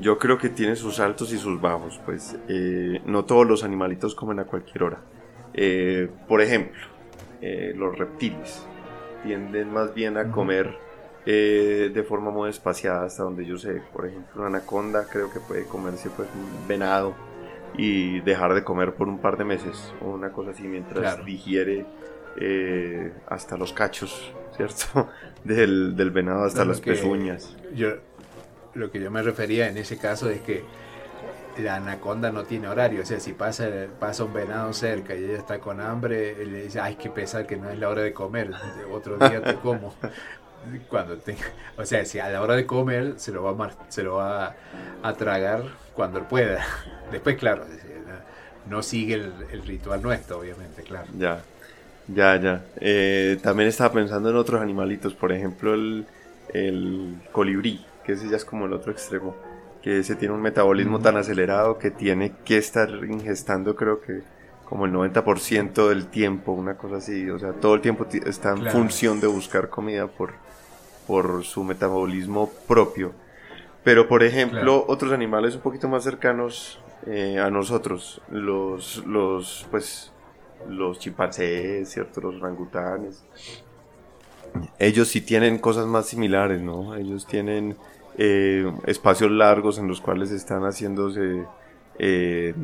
yo 0.00 0.18
creo 0.18 0.38
que 0.38 0.48
tiene 0.48 0.76
sus 0.76 1.00
altos 1.00 1.32
y 1.32 1.38
sus 1.38 1.60
bajos, 1.60 2.00
pues 2.04 2.36
eh, 2.48 3.00
no 3.06 3.24
todos 3.24 3.46
los 3.46 3.64
animalitos 3.64 4.14
comen 4.14 4.38
a 4.40 4.44
cualquier 4.44 4.82
hora. 4.82 4.98
Eh, 5.54 6.08
por 6.28 6.40
ejemplo, 6.40 6.80
los 7.40 7.96
reptiles 7.96 8.66
tienden 9.22 9.72
más 9.72 9.94
bien 9.94 10.16
a 10.16 10.30
comer 10.30 10.76
eh, 11.26 11.90
de 11.92 12.02
forma 12.04 12.30
muy 12.30 12.48
espaciada 12.48 13.04
hasta 13.04 13.22
donde 13.22 13.44
yo 13.44 13.58
sé. 13.58 13.82
Por 13.92 14.06
ejemplo, 14.06 14.40
una 14.40 14.46
anaconda 14.46 15.06
creo 15.10 15.30
que 15.30 15.40
puede 15.40 15.64
comerse 15.64 16.08
pues 16.10 16.28
un 16.34 16.66
venado 16.66 17.14
y 17.76 18.20
dejar 18.20 18.54
de 18.54 18.64
comer 18.64 18.94
por 18.94 19.08
un 19.08 19.18
par 19.18 19.36
de 19.36 19.44
meses 19.44 19.92
o 20.00 20.06
una 20.06 20.32
cosa 20.32 20.52
así 20.52 20.62
mientras 20.62 21.22
digiere 21.24 21.84
eh, 22.36 23.12
hasta 23.26 23.56
los 23.56 23.72
cachos, 23.72 24.32
¿cierto? 24.56 25.08
Del, 25.44 25.96
del 25.96 26.10
venado 26.10 26.44
hasta 26.44 26.64
las 26.64 26.80
pezuñas. 26.80 27.56
Yo, 27.74 27.94
lo 28.74 28.90
que 28.90 29.00
yo 29.00 29.10
me 29.10 29.22
refería 29.22 29.68
en 29.68 29.78
ese 29.78 29.96
caso 29.96 30.28
es 30.28 30.40
que 30.40 30.64
la 31.62 31.76
anaconda 31.76 32.30
no 32.30 32.44
tiene 32.44 32.68
horario, 32.68 33.02
o 33.02 33.06
sea, 33.06 33.20
si 33.20 33.32
pasa, 33.32 33.68
pasa 33.98 34.24
un 34.24 34.32
venado 34.32 34.72
cerca 34.72 35.14
y 35.14 35.24
ella 35.24 35.38
está 35.38 35.58
con 35.58 35.80
hambre, 35.80 36.44
le 36.44 36.64
dice, 36.64 36.80
ay, 36.80 36.96
que 36.96 37.10
pesar 37.10 37.46
que 37.46 37.56
no 37.56 37.70
es 37.70 37.78
la 37.78 37.88
hora 37.88 38.02
de 38.02 38.12
comer, 38.12 38.52
otro 38.92 39.16
día 39.16 39.42
te 39.42 39.54
como 39.56 39.94
cuando 40.88 41.16
tenga, 41.18 41.46
o 41.76 41.84
sea, 41.84 42.04
si 42.04 42.18
a 42.18 42.28
la 42.28 42.42
hora 42.42 42.54
de 42.54 42.66
comer 42.66 43.14
se 43.16 43.32
lo 43.32 43.42
va 43.42 43.66
a, 43.66 43.72
se 43.88 44.02
lo 44.02 44.16
va 44.16 44.54
a, 45.02 45.12
tragar 45.14 45.64
cuando 45.94 46.28
pueda. 46.28 46.64
Después, 47.12 47.36
claro, 47.36 47.64
no 48.68 48.82
sigue 48.82 49.14
el, 49.14 49.62
ritual 49.66 50.02
nuestro, 50.02 50.38
obviamente, 50.38 50.82
claro. 50.82 51.08
Ya, 51.16 51.42
ya, 52.08 52.40
ya. 52.40 52.64
Eh, 52.80 53.38
también 53.42 53.68
estaba 53.68 53.92
pensando 53.92 54.30
en 54.30 54.36
otros 54.36 54.60
animalitos, 54.60 55.14
por 55.14 55.32
ejemplo, 55.32 55.74
el, 55.74 56.06
el 56.52 57.16
colibrí, 57.32 57.84
que 58.04 58.12
ese 58.12 58.28
ya 58.28 58.36
es 58.36 58.44
como 58.44 58.66
el 58.66 58.72
otro 58.72 58.92
extremo, 58.92 59.36
que 59.82 59.98
ese 59.98 60.16
tiene 60.16 60.34
un 60.34 60.42
metabolismo 60.42 61.00
tan 61.00 61.16
acelerado 61.16 61.78
que 61.78 61.90
tiene 61.90 62.32
que 62.44 62.58
estar 62.58 62.88
ingestando, 63.08 63.76
creo 63.76 64.00
que 64.00 64.22
como 64.68 64.84
el 64.84 64.92
90% 64.92 65.88
del 65.88 66.08
tiempo, 66.08 66.52
una 66.52 66.76
cosa 66.76 66.96
así, 66.96 67.30
o 67.30 67.38
sea, 67.38 67.52
todo 67.54 67.74
el 67.74 67.80
tiempo 67.80 68.06
está 68.26 68.50
en 68.50 68.66
función 68.66 69.18
de 69.18 69.26
buscar 69.26 69.70
comida 69.70 70.08
por, 70.08 70.34
por 71.06 71.42
su 71.44 71.64
metabolismo 71.64 72.50
propio. 72.66 73.12
Pero, 73.82 74.08
por 74.08 74.22
ejemplo, 74.22 74.84
otros 74.86 75.12
animales 75.12 75.54
un 75.54 75.62
poquito 75.62 75.88
más 75.88 76.04
cercanos 76.04 76.78
eh, 77.06 77.38
a 77.38 77.48
nosotros, 77.48 78.20
los, 78.30 79.02
los, 79.06 79.66
pues, 79.70 80.12
los 80.68 80.98
chimpancés, 80.98 81.90
¿cierto? 81.90 82.20
Los 82.20 82.40
orangutanes. 82.40 83.24
Ellos 84.78 85.08
sí 85.08 85.20
tienen 85.20 85.58
cosas 85.58 85.86
más 85.86 86.06
similares, 86.06 86.60
¿no? 86.60 86.96
Ellos 86.96 87.26
tienen 87.26 87.76
eh, 88.16 88.70
espacios 88.86 89.30
largos 89.30 89.78
en 89.78 89.88
los 89.88 90.00
cuales 90.00 90.30
están 90.30 90.62
haciéndose 90.62 91.44
eh, 91.98 92.54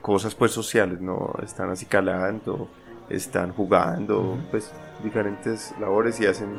cosas, 0.00 0.34
pues, 0.34 0.52
sociales, 0.52 1.00
¿no? 1.00 1.34
Están 1.42 1.70
así 1.70 1.86
calando, 1.86 2.68
están 3.08 3.52
jugando, 3.52 4.38
pues, 4.50 4.72
diferentes 5.02 5.74
labores 5.78 6.20
y 6.20 6.26
hacen 6.26 6.56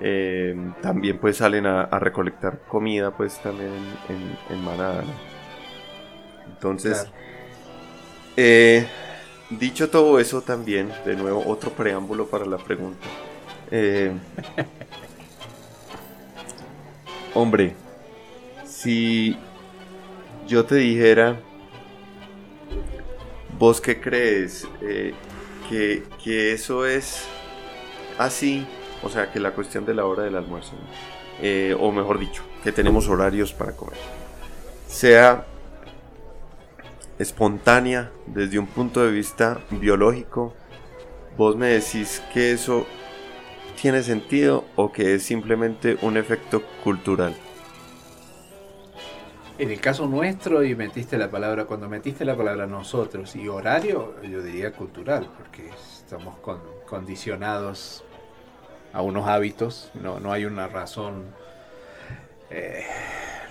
eh, 0.00 0.54
también 0.80 1.18
pues 1.18 1.38
salen 1.38 1.66
a, 1.66 1.86
recolectar 1.98 2.60
comida 2.68 3.10
pues 3.10 3.40
también 3.42 3.72
en, 4.48 4.64
manada. 4.64 5.02
Entonces, 6.46 7.06
eh, 8.36 8.86
dicho 9.50 9.90
todo 9.90 10.18
eso 10.18 10.42
también, 10.42 10.92
de 11.04 11.16
nuevo 11.16 11.44
otro 11.46 11.70
preámbulo 11.70 12.26
para 12.26 12.46
la 12.46 12.58
pregunta. 12.58 13.06
Eh, 13.70 14.12
hombre, 17.34 17.74
si 18.64 19.36
yo 20.46 20.64
te 20.64 20.76
dijera, 20.76 21.40
vos 23.58 23.80
qué 23.80 24.00
crees 24.00 24.66
que, 25.68 26.04
que 26.22 26.52
eso 26.52 26.86
es 26.86 27.26
así 28.18 28.66
o 29.02 29.08
sea, 29.08 29.30
que 29.30 29.40
la 29.40 29.52
cuestión 29.52 29.84
de 29.86 29.94
la 29.94 30.04
hora 30.04 30.24
del 30.24 30.36
almuerzo, 30.36 30.72
eh, 31.40 31.76
o 31.78 31.92
mejor 31.92 32.18
dicho, 32.18 32.42
que 32.64 32.72
tenemos 32.72 33.08
horarios 33.08 33.52
para 33.52 33.72
comer, 33.72 33.98
sea 34.88 35.46
espontánea 37.18 38.12
desde 38.26 38.58
un 38.58 38.66
punto 38.66 39.04
de 39.04 39.10
vista 39.10 39.60
biológico, 39.70 40.54
vos 41.36 41.56
me 41.56 41.68
decís 41.68 42.22
que 42.32 42.52
eso 42.52 42.86
tiene 43.80 44.02
sentido 44.02 44.64
o 44.76 44.92
que 44.92 45.14
es 45.14 45.22
simplemente 45.22 45.98
un 46.02 46.16
efecto 46.16 46.62
cultural. 46.82 47.34
En 49.58 49.72
el 49.72 49.80
caso 49.80 50.06
nuestro, 50.06 50.62
y 50.62 50.76
metiste 50.76 51.18
la 51.18 51.30
palabra, 51.30 51.64
cuando 51.64 51.88
metiste 51.88 52.24
la 52.24 52.36
palabra 52.36 52.66
nosotros 52.66 53.34
y 53.34 53.48
horario, 53.48 54.14
yo 54.22 54.40
diría 54.40 54.72
cultural, 54.72 55.28
porque 55.36 55.68
estamos 55.68 56.36
condicionados 56.86 58.04
a 58.92 59.02
unos 59.02 59.26
hábitos, 59.26 59.90
no, 59.94 60.20
no 60.20 60.32
hay 60.32 60.44
una 60.44 60.68
razón. 60.68 61.24
Eh, 62.50 62.84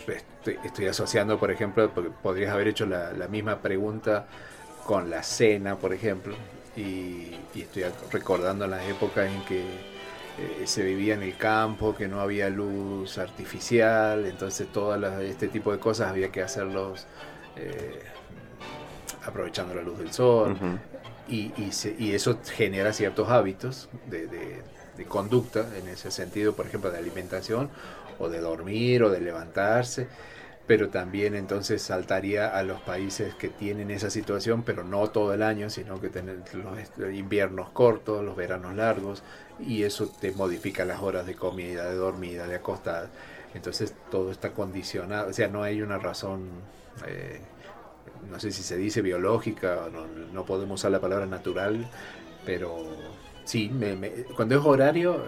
estoy, 0.07 0.87
asociando, 0.87 1.39
por 1.39 1.51
ejemplo, 1.51 1.89
porque 1.93 2.09
podrías 2.09 2.53
haber 2.53 2.69
hecho 2.69 2.85
la, 2.85 3.27
misma 3.29 3.59
pregunta 3.59 4.27
con 4.85 5.09
la 5.09 5.23
cena, 5.23 5.75
por 5.75 5.93
ejemplo, 5.93 6.35
y, 6.75 7.35
y 7.53 7.61
estoy 7.61 7.83
recordando 8.11 8.67
las 8.67 8.87
épocas 8.87 9.29
en 9.29 9.43
que 9.45 9.63
eh, 10.39 10.67
se 10.67 10.83
vivía 10.83 11.15
en 11.15 11.23
el 11.23 11.35
campo, 11.35 11.95
que 11.95 12.07
no 12.07 12.21
había 12.21 12.47
luz 12.49 13.17
artificial, 13.17 14.25
entonces 14.25 14.71
todo 14.71 14.95
este 15.19 15.47
tipo 15.47 15.71
de 15.71 15.79
cosas 15.79 16.09
había 16.09 16.31
que 16.31 16.43
hacerlos 16.43 17.07
eh, 17.55 18.03
aprovechando 19.25 19.73
la 19.73 19.81
luz 19.81 19.97
del 19.97 20.11
sol. 20.11 20.55
y, 21.27 21.51
y, 21.57 22.11
eso 22.11 22.39
genera 22.55 22.93
ciertos 22.93 23.29
hábitos 23.29 23.89
de, 24.05 24.27
de, 24.27 25.05
conducta 25.07 25.65
en 25.77 25.87
ese 25.87 26.11
sentido, 26.11 26.53
por 26.53 26.67
ejemplo, 26.67 26.91
de 26.91 26.97
alimentación 26.97 27.69
o 28.19 28.29
de 28.29 28.39
dormir 28.39 29.03
o 29.03 29.09
de 29.09 29.21
levantarse 29.21 30.07
pero 30.67 30.89
también 30.89 31.33
entonces 31.33 31.81
saltaría 31.81 32.49
a 32.49 32.61
los 32.61 32.81
países 32.81 33.33
que 33.35 33.47
tienen 33.47 33.89
esa 33.89 34.09
situación, 34.09 34.63
pero 34.63 34.83
no 34.83 35.09
todo 35.09 35.33
el 35.33 35.41
año, 35.41 35.69
sino 35.69 36.01
que 36.01 36.09
tienen 36.09 36.43
los 36.53 37.13
inviernos 37.13 37.69
cortos, 37.69 38.23
los 38.23 38.35
veranos 38.35 38.75
largos, 38.75 39.23
y 39.59 39.83
eso 39.83 40.11
te 40.19 40.33
modifica 40.33 40.83
las 40.83 41.01
horas 41.01 41.25
de 41.25 41.35
comida, 41.35 41.89
de 41.89 41.95
dormida, 41.95 42.47
de 42.47 42.55
acostada. 42.57 43.09
Entonces 43.53 43.95
todo 44.11 44.29
está 44.29 44.51
condicionado, 44.51 45.29
o 45.29 45.33
sea, 45.33 45.47
no 45.47 45.63
hay 45.63 45.81
una 45.81 45.99
razón, 45.99 46.49
eh, 47.07 47.39
no 48.29 48.37
sé 48.37 48.51
si 48.51 48.61
se 48.61 48.75
dice 48.75 49.01
biológica, 49.01 49.87
no, 49.91 50.05
no 50.05 50.45
podemos 50.45 50.81
usar 50.81 50.91
la 50.91 50.99
palabra 50.99 51.25
natural, 51.25 51.87
pero 52.45 52.85
sí, 53.45 53.71
cuando 54.35 54.59
es 54.59 54.65
horario, 54.65 55.23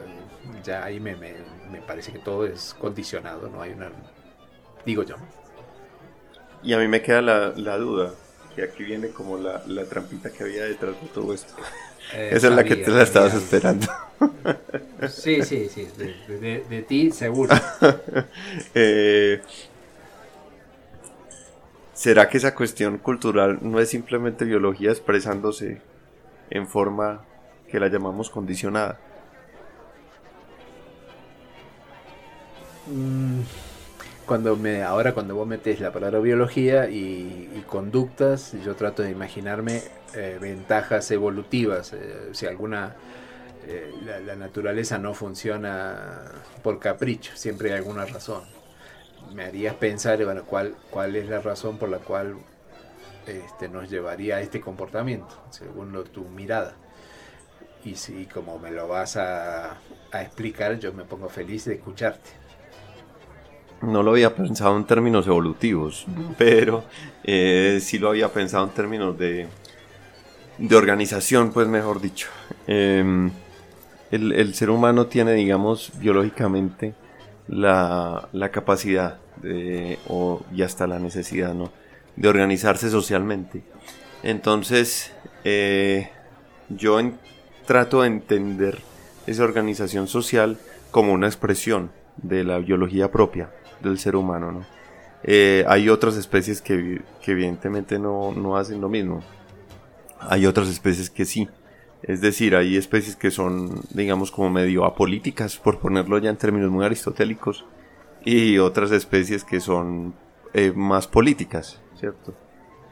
ya 0.65 0.83
ahí 0.83 0.99
me, 0.99 1.15
me, 1.15 1.35
me 1.71 1.81
parece 1.81 2.11
que 2.11 2.19
todo 2.19 2.45
es 2.45 2.75
condicionado, 2.79 3.49
no 3.49 3.61
hay 3.61 3.71
una 3.71 3.91
digo 4.85 5.03
yo. 5.03 5.15
Y 6.63 6.73
a 6.73 6.77
mí 6.77 6.87
me 6.87 7.01
queda 7.01 7.21
la, 7.21 7.53
la 7.55 7.77
duda, 7.77 8.11
que 8.55 8.63
aquí 8.63 8.83
viene 8.83 9.09
como 9.09 9.37
la, 9.37 9.63
la, 9.67 9.85
trampita 9.85 10.29
que 10.31 10.43
había 10.43 10.65
detrás 10.65 10.99
de 11.01 11.07
todo 11.07 11.33
esto. 11.33 11.53
Eh, 12.13 12.31
Esa 12.33 12.47
es 12.47 12.53
la 12.53 12.63
que 12.63 12.75
te 12.75 12.91
la 12.91 13.03
estabas 13.03 13.33
esperando. 13.33 13.87
Sí, 15.07 15.43
sí, 15.43 15.69
sí, 15.69 15.87
de, 15.95 16.65
de, 16.67 16.81
ti 16.81 17.11
seguro. 17.11 17.55
eh, 18.73 19.41
¿Será 21.93 22.27
que 22.27 22.37
esa 22.37 22.55
cuestión 22.55 22.97
cultural 22.97 23.59
no 23.61 23.79
es 23.79 23.89
simplemente 23.89 24.43
biología 24.43 24.89
expresándose 24.89 25.81
en 26.49 26.67
forma 26.67 27.21
que 27.69 27.79
la 27.79 27.87
llamamos 27.87 28.29
condicionada? 28.29 28.99
Mm 32.89 33.41
cuando 34.29 34.55
me, 34.55 34.83
ahora 34.83 35.15
cuando 35.15 35.33
vos 35.33 35.47
metes 35.47 35.79
la 35.79 35.91
palabra 35.91 36.19
biología 36.19 36.87
y, 36.87 37.63
conductas, 37.65 38.53
yo 38.63 38.75
trato 38.75 39.01
de 39.01 39.09
imaginarme 39.09 39.81
eh, 40.13 40.37
ventajas 40.39 41.09
evolutivas, 41.09 41.93
eh, 41.93 42.29
si 42.33 42.45
alguna, 42.45 42.95
eh, 43.65 43.91
la, 44.23 44.35
naturaleza 44.35 44.99
no 44.99 45.15
funciona 45.15 46.31
por 46.61 46.77
capricho, 46.77 47.31
siempre 47.35 47.71
hay 47.71 47.77
alguna 47.77 48.05
razón. 48.05 48.43
Me 49.33 49.45
harías 49.45 49.73
pensar, 49.73 50.23
bueno, 50.23 50.43
cuál, 50.43 50.75
cuál 50.91 51.15
es 51.15 51.27
la 51.27 51.39
razón 51.39 51.79
por 51.79 51.89
la 51.89 51.97
cual 51.97 52.35
este, 53.25 53.67
nos 53.67 53.89
llevaría 53.89 54.35
a 54.35 54.41
este 54.41 54.61
comportamiento, 54.61 55.41
según 55.49 56.03
tu 56.13 56.25
mirada. 56.25 56.75
Y 57.83 57.95
si 57.95 58.27
como 58.27 58.59
me 58.59 58.69
lo 58.69 58.87
vas 58.87 59.17
a, 59.17 59.71
a 60.11 60.21
explicar, 60.21 60.77
yo 60.77 60.93
me 60.93 61.03
pongo 61.03 61.29
feliz 61.29 61.65
de 61.65 61.73
escucharte. 61.73 62.38
No 63.81 64.03
lo 64.03 64.11
había 64.11 64.35
pensado 64.35 64.75
en 64.75 64.85
términos 64.85 65.25
evolutivos, 65.27 66.05
pero 66.37 66.83
eh, 67.23 67.79
sí 67.81 67.97
lo 67.97 68.09
había 68.09 68.27
pensado 68.27 68.65
en 68.65 68.71
términos 68.71 69.17
de, 69.17 69.47
de 70.57 70.75
organización, 70.75 71.51
pues 71.51 71.67
mejor 71.67 72.01
dicho. 72.01 72.27
Em, 72.67 73.31
el, 74.11 74.53
ser 74.53 74.69
humano 74.69 75.07
tiene, 75.07 75.33
digamos, 75.33 75.91
biológicamente 75.99 76.93
la, 77.47 78.27
capacidad 78.51 79.17
de, 79.37 79.97
o, 80.07 80.41
y 80.53 80.63
hasta 80.63 80.85
la 80.85 80.99
necesidad, 80.99 81.53
¿no? 81.53 81.71
De 82.17 82.27
organizarse 82.27 82.89
socialmente. 82.89 83.63
Entonces, 84.23 85.13
eh, 85.45 86.09
yo 86.67 86.99
trato 87.65 88.01
de 88.01 88.07
entender 88.07 88.79
esa 89.25 89.43
organización 89.43 90.07
social 90.07 90.57
como 90.91 91.13
una 91.13 91.27
expresión 91.27 91.91
de 92.17 92.43
la 92.43 92.57
biología 92.57 93.11
propia 93.11 93.49
del 93.81 93.97
ser 93.97 94.15
humano, 94.15 94.51
¿no? 94.51 94.79
Eh, 95.23 95.65
hay 95.67 95.89
otras 95.89 96.15
especies 96.15 96.61
que, 96.61 97.01
evidentemente 97.25 97.99
no, 97.99 98.31
no, 98.31 98.57
hacen 98.57 98.81
lo 98.81 98.89
mismo. 98.89 99.21
Hay 100.19 100.45
otras 100.45 100.69
especies 100.69 101.09
que 101.09 101.25
sí. 101.25 101.49
Es 102.03 102.21
decir, 102.21 102.55
hay 102.55 102.77
especies 102.77 103.15
que 103.15 103.31
son, 103.31 103.81
digamos, 103.91 104.31
como 104.31 104.49
medio 104.49 104.85
apolíticas, 104.85 105.57
por 105.57 105.79
ponerlo 105.79 106.17
ya 106.17 106.29
en 106.29 106.37
términos 106.37 106.71
muy 106.71 106.85
aristotélicos, 106.85 107.65
y 108.23 108.57
otras 108.57 108.91
especies 108.91 109.43
que 109.43 109.59
son 109.59 110.13
eh, 110.53 110.71
más 110.73 111.07
políticas, 111.07 111.81
¿cierto? 111.95 112.33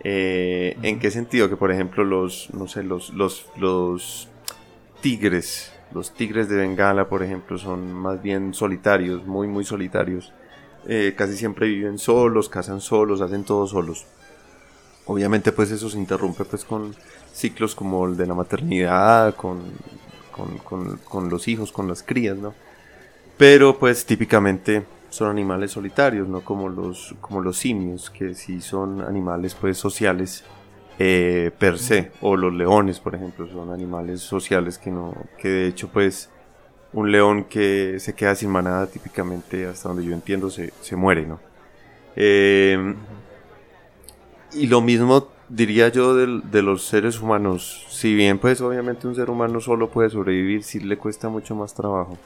Eh, 0.03 0.77
¿En 0.81 0.99
qué 0.99 1.09
sentido? 1.09 1.49
Que, 1.49 1.55
por 1.55 1.71
ejemplo, 1.71 2.03
los, 2.03 2.53
no 2.53 2.67
sé, 2.67 2.83
los, 2.83 3.11
los, 3.13 3.47
los 3.57 4.27
tigres, 5.01 5.73
los 5.93 6.13
tigres 6.13 6.49
de 6.49 6.57
Bengala, 6.57 7.07
por 7.07 7.23
ejemplo, 7.23 7.57
son 7.57 7.93
más 7.93 8.21
bien 8.21 8.53
solitarios, 8.53 9.25
muy, 9.25 9.47
muy 9.47 9.63
solitarios 9.63 10.33
eh, 10.87 11.13
casi 11.17 11.35
siempre 11.35 11.67
viven 11.67 11.97
solos, 11.97 12.49
cazan 12.49 12.81
solos, 12.81 13.21
hacen 13.21 13.43
todo 13.43 13.67
solos. 13.67 14.05
Obviamente 15.05 15.51
pues 15.51 15.71
eso 15.71 15.89
se 15.89 15.97
interrumpe 15.97 16.45
pues 16.45 16.65
con 16.65 16.93
ciclos 17.33 17.75
como 17.75 18.05
el 18.05 18.17
de 18.17 18.27
la 18.27 18.33
maternidad, 18.33 19.35
con, 19.35 19.61
con, 21.05 21.29
los 21.29 21.47
hijos, 21.47 21.71
con 21.71 21.87
las 21.87 22.03
crías, 22.03 22.37
¿no? 22.37 22.53
Pero 23.37 23.77
pues 23.77 24.05
típicamente 24.05 24.85
son 25.09 25.29
animales 25.29 25.71
solitarios, 25.71 26.27
no 26.27 26.41
como 26.41 26.69
los, 26.69 27.15
como 27.21 27.41
los 27.41 27.57
simios, 27.57 28.09
que 28.09 28.33
sí 28.33 28.61
son 28.61 29.01
animales 29.01 29.55
pues 29.55 29.77
sociales 29.77 30.43
eh, 30.99 31.51
per 31.57 31.77
se, 31.77 32.11
o 32.21 32.35
los 32.35 32.53
leones 32.53 32.99
por 32.99 33.15
ejemplo, 33.15 33.47
son 33.47 33.71
animales 33.71 34.21
sociales 34.21 34.77
que 34.77 34.91
no, 34.91 35.13
que 35.37 35.47
de 35.47 35.67
hecho 35.67 35.89
pues 35.89 36.29
un 36.93 37.11
león 37.11 37.43
que 37.45 37.99
se 37.99 38.13
queda 38.13 38.35
sin 38.35 38.49
manada 38.49 38.87
típicamente, 38.87 39.65
hasta 39.65 39.89
donde 39.89 40.05
yo 40.05 40.13
entiendo, 40.13 40.49
se, 40.49 40.95
muere, 40.95 41.25
¿no? 41.25 41.39
Em, 42.15 42.95
y 44.53 44.67
lo 44.67 44.81
mismo 44.81 45.29
diría 45.49 45.89
yo 45.89 46.15
de, 46.15 46.61
los 46.61 46.83
seres 46.83 47.21
humanos. 47.21 47.85
Si 47.89 48.13
bien 48.13 48.39
pues 48.39 48.61
obviamente 48.61 49.07
un 49.07 49.15
ser 49.15 49.29
humano 49.29 49.61
solo 49.61 49.89
puede 49.89 50.09
sobrevivir, 50.09 50.63
sí 50.63 50.79
le 50.79 50.97
cuesta 50.97 51.29
mucho 51.29 51.55
más 51.55 51.73
trabajo. 51.73 52.17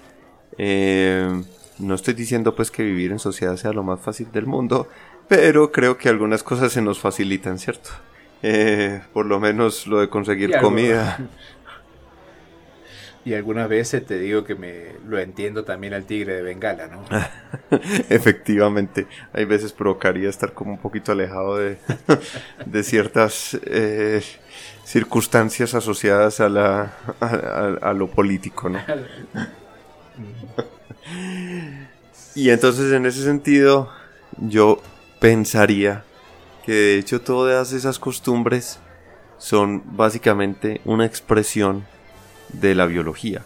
Em, 0.58 1.43
no 1.80 1.95
estoy 1.95 2.13
diciendo 2.13 2.56
pues 2.56 2.71
que 2.71 2.84
vivir 2.84 3.12
en 3.12 3.19
sociedad 3.19 3.56
sea 3.58 3.74
lo 3.74 3.84
más 3.84 4.00
fácil 4.00 4.32
del 4.32 4.45
mundo, 4.45 4.88
pero 5.28 5.71
creo 5.71 5.97
que 5.97 6.10
algunas 6.10 6.43
cosas 6.43 6.71
se 6.71 6.82
nos 6.82 7.00
facilitan, 7.00 7.58
¿cierto? 7.58 7.89
Eh, 8.43 9.02
por 9.13 9.26
lo 9.26 9.39
menos 9.39 9.88
lo 9.88 10.00
de 10.00 10.10
conseguir 10.10 10.58
comida. 10.60 11.19
Y 13.23 13.36
algunas 13.36 13.69
veces 13.69 14.05
te 14.05 14.17
digo 14.17 14.43
que 14.43 14.55
me 14.55 14.93
lo 15.07 15.19
entiendo 15.19 15.63
también 15.63 15.93
al 15.93 16.05
tigre 16.05 16.36
de 16.36 16.41
Bengala, 16.41 16.88
¿no? 16.88 17.03
Efectivamente, 18.10 19.05
hay 19.31 19.45
veces 19.45 19.73
provocaría 19.73 20.27
estar 20.27 20.53
como 20.53 20.71
un 20.71 20.79
poquito 20.79 21.12
alejado 21.12 21.57
de, 21.57 21.77
de 22.65 22.84
ciertas 22.84 23.60
eh, 23.63 24.21
circunstancias 24.84 25.75
asociadas 25.75 26.39
a, 26.39 26.49
la, 26.49 26.93
a, 27.19 27.93
lo 27.93 28.07
político, 28.07 28.69
¿no? 28.69 28.79
y 32.36 32.49
entonces 32.49 32.91
en 32.91 33.05
ese 33.05 33.23
sentido 33.23 33.89
yo 34.38 34.81
pensaría 35.19 36.03
que 36.65 36.71
de 36.73 36.97
hecho 36.97 37.21
todas 37.21 37.73
esas 37.73 37.99
costumbres 37.99 38.79
son 39.38 39.84
básicamente 39.95 40.81
una 40.86 41.05
expresión 41.05 41.86
de 42.53 42.75
la 42.75 42.85
biología. 42.85 43.43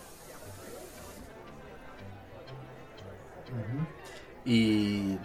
Y, 4.45 5.17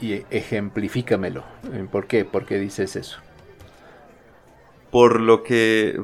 y 0.00 0.24
ejemplifícamelo. 0.30 1.44
¿Por 1.90 2.06
qué? 2.06 2.24
¿Por 2.24 2.44
qué 2.44 2.58
dices 2.58 2.96
eso? 2.96 3.18
Por 4.90 5.20
lo 5.20 5.42
que 5.42 6.00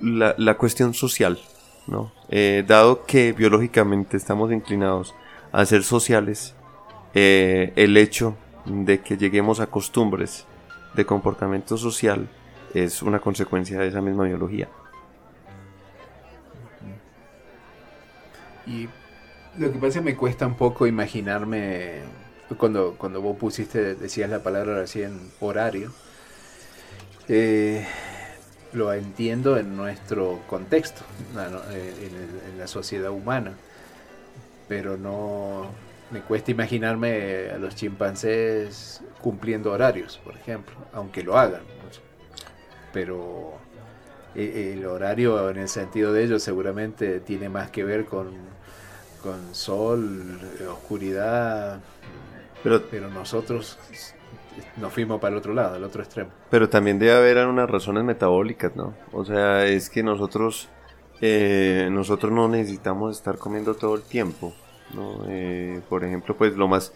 la, 0.00 0.54
cuestión 0.56 0.94
social, 0.94 1.38
¿no? 1.86 2.12
Eh, 2.30 2.64
dado 2.66 3.04
que 3.04 3.32
biológicamente 3.32 4.16
estamos 4.16 4.52
inclinados 4.52 5.14
a 5.52 5.64
ser 5.66 5.84
sociales, 5.84 6.54
eh, 7.14 7.72
el 7.76 7.96
hecho 7.96 8.36
de 8.64 9.00
que 9.00 9.16
lleguemos 9.16 9.60
a 9.60 9.68
costumbres 9.68 10.46
de 10.94 11.04
comportamiento 11.04 11.76
social 11.76 12.28
es 12.72 13.02
una 13.02 13.20
consecuencia 13.20 13.78
de 13.78 13.88
esa 13.88 14.00
misma 14.00 14.24
biología. 14.24 14.68
Y 18.66 18.88
lo 19.58 19.70
que 19.72 19.78
pasa 19.78 19.86
es 19.88 19.94
que 19.94 20.00
me 20.00 20.16
cuesta 20.16 20.46
un 20.46 20.56
poco 20.56 20.86
imaginarme, 20.86 22.00
cuando, 22.58 22.96
cuando 22.98 23.20
vos 23.20 23.36
pusiste, 23.36 23.94
decías 23.94 24.28
la 24.30 24.42
palabra 24.42 24.74
recién, 24.74 25.30
horario, 25.40 25.92
eh, 27.28 27.86
lo 28.72 28.92
entiendo 28.92 29.56
en 29.56 29.76
nuestro 29.76 30.40
contexto, 30.48 31.02
eh, 31.70 32.10
en, 32.50 32.58
la 32.58 32.66
sociedad 32.66 33.10
humana, 33.10 33.52
pero 34.68 34.96
no 34.96 35.66
me 36.10 36.20
cuesta 36.20 36.50
imaginarme 36.50 37.50
a 37.50 37.58
los 37.58 37.74
chimpancés 37.74 39.02
cumpliendo 39.20 39.72
horarios, 39.72 40.20
por 40.24 40.36
ejemplo, 40.36 40.74
aunque 40.92 41.22
lo 41.22 41.38
hagan. 41.38 41.62
Pero 42.92 43.54
eh, 44.34 44.72
el 44.76 44.86
horario 44.86 45.50
en 45.50 45.58
el 45.58 45.68
sentido 45.68 46.12
de 46.12 46.24
ellos 46.24 46.42
seguramente 46.42 47.20
tiene 47.20 47.48
más 47.48 47.70
que 47.70 47.84
ver 47.84 48.04
con, 48.04 48.53
con 49.24 49.54
sol, 49.54 50.38
oscuridad, 50.70 51.80
pero, 52.62 52.82
pero 52.90 53.08
nosotros 53.08 53.78
nos 54.76 54.92
fuimos 54.92 55.18
para 55.18 55.32
el 55.32 55.38
otro 55.38 55.54
lado, 55.54 55.76
al 55.76 55.84
otro 55.84 56.02
extremo. 56.02 56.30
Pero 56.50 56.68
también 56.68 56.98
debe 56.98 57.12
haber 57.12 57.46
unas 57.46 57.68
razones 57.68 58.04
metabólicas, 58.04 58.76
¿no? 58.76 58.92
O 59.12 59.24
sea, 59.24 59.64
es 59.64 59.88
que 59.88 60.02
nosotros, 60.02 60.68
eh, 61.22 61.88
nosotros 61.90 62.30
no 62.32 62.48
necesitamos 62.48 63.16
estar 63.16 63.38
comiendo 63.38 63.74
todo 63.74 63.94
el 63.94 64.02
tiempo, 64.02 64.52
¿no? 64.92 65.24
Eh, 65.30 65.80
por 65.88 66.04
ejemplo, 66.04 66.36
pues 66.36 66.54
lo 66.54 66.68
más, 66.68 66.92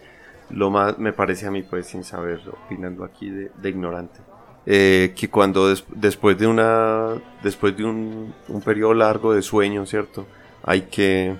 lo 0.51 0.71
más, 0.71 0.99
me 0.99 1.14
parece 1.14 1.47
a 1.47 1.51
mí, 1.51 1.62
pues 1.62 1.87
sin 1.87 2.05
saber, 2.05 2.43
opinando 2.67 3.05
aquí 3.05 3.31
de, 3.31 3.69
ignorante, 3.71 4.21
eh, 4.67 5.14
que 5.17 5.31
cuando 5.31 5.75
después 5.95 6.38
de 6.38 6.47
una, 6.47 7.14
después 7.43 7.75
de 7.75 7.85
un, 7.87 8.35
un 8.49 8.61
periodo 8.61 8.93
largo 8.93 9.33
de 9.33 9.41
sueño, 9.41 9.87
¿cierto? 9.87 10.27
Hay 10.62 10.83
que, 10.83 11.35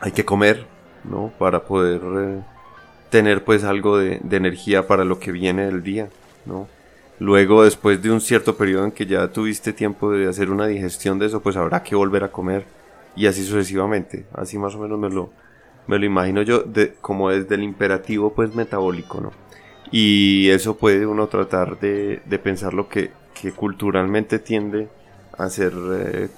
hay 0.00 0.12
que 0.12 0.24
comer, 0.24 0.66
¿no? 1.04 1.32
Para 1.38 1.64
poder 1.64 2.00
tener 3.10 3.44
pues 3.44 3.64
algo 3.64 3.98
de, 3.98 4.20
energía 4.30 4.86
para 4.86 5.04
lo 5.04 5.18
que 5.18 5.32
viene 5.32 5.66
del 5.66 5.82
día, 5.82 6.08
¿no? 6.44 6.68
Luego, 7.18 7.64
después 7.64 8.02
de 8.02 8.10
un 8.10 8.20
cierto 8.20 8.56
periodo 8.56 8.84
en 8.84 8.92
que 8.92 9.06
ya 9.06 9.28
tuviste 9.28 9.72
tiempo 9.72 10.12
de 10.12 10.28
hacer 10.28 10.50
una 10.50 10.66
digestión 10.66 11.18
de 11.18 11.26
eso, 11.26 11.40
pues 11.40 11.56
habrá 11.56 11.82
que 11.82 11.96
volver 11.96 12.24
a 12.24 12.30
comer 12.30 12.66
y 13.16 13.26
así 13.26 13.42
sucesivamente. 13.42 14.26
Así 14.34 14.58
más 14.58 14.74
o 14.74 14.78
menos 14.78 14.98
me 14.98 15.08
lo, 15.08 15.30
me 15.86 15.98
lo 15.98 16.04
imagino 16.04 16.42
yo 16.42 16.60
de, 16.60 16.94
como 17.00 17.30
desde 17.30 17.54
el 17.54 17.62
imperativo 17.62 18.34
pues 18.34 18.54
metabólico, 18.54 19.20
¿no? 19.20 19.32
Y 19.90 20.50
eso 20.50 20.76
puede 20.76 21.06
uno 21.06 21.28
tratar 21.28 21.78
de, 21.80 22.20
pensar 22.42 22.74
lo 22.74 22.88
que, 22.88 23.12
que 23.40 23.52
culturalmente 23.52 24.38
tiende 24.38 24.88
a 25.38 25.44
hacer, 25.44 25.72
eh, 25.92 26.28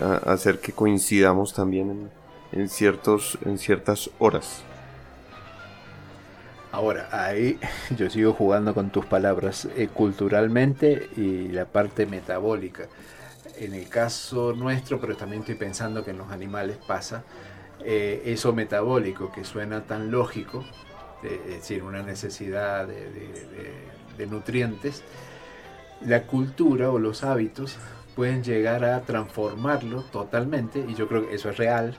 a 0.00 0.32
hacer 0.32 0.58
que 0.58 0.72
coincidamos 0.72 1.54
también 1.54 1.90
en, 1.90 2.19
en, 2.52 2.68
ciertos, 2.68 3.38
en 3.44 3.58
ciertas 3.58 4.10
horas. 4.18 4.62
Ahora, 6.72 7.08
ahí 7.10 7.58
yo 7.96 8.08
sigo 8.10 8.32
jugando 8.32 8.74
con 8.74 8.90
tus 8.90 9.06
palabras, 9.06 9.68
eh, 9.76 9.88
culturalmente 9.88 11.10
y 11.16 11.48
la 11.48 11.64
parte 11.64 12.06
metabólica. 12.06 12.86
En 13.58 13.74
el 13.74 13.88
caso 13.88 14.52
nuestro, 14.52 15.00
pero 15.00 15.16
también 15.16 15.40
estoy 15.40 15.56
pensando 15.56 16.04
que 16.04 16.12
en 16.12 16.18
los 16.18 16.30
animales 16.30 16.78
pasa, 16.86 17.24
eh, 17.84 18.22
eso 18.26 18.52
metabólico 18.52 19.32
que 19.32 19.44
suena 19.44 19.84
tan 19.84 20.10
lógico, 20.10 20.64
es 21.22 21.46
decir, 21.46 21.82
una 21.82 22.02
necesidad 22.02 22.86
de 22.86 24.26
nutrientes, 24.26 25.02
la 26.00 26.22
cultura 26.22 26.90
o 26.90 26.98
los 26.98 27.24
hábitos 27.24 27.76
pueden 28.16 28.42
llegar 28.42 28.84
a 28.84 29.00
transformarlo 29.02 30.02
totalmente, 30.04 30.84
y 30.86 30.94
yo 30.94 31.08
creo 31.08 31.28
que 31.28 31.34
eso 31.34 31.50
es 31.50 31.56
real, 31.56 31.94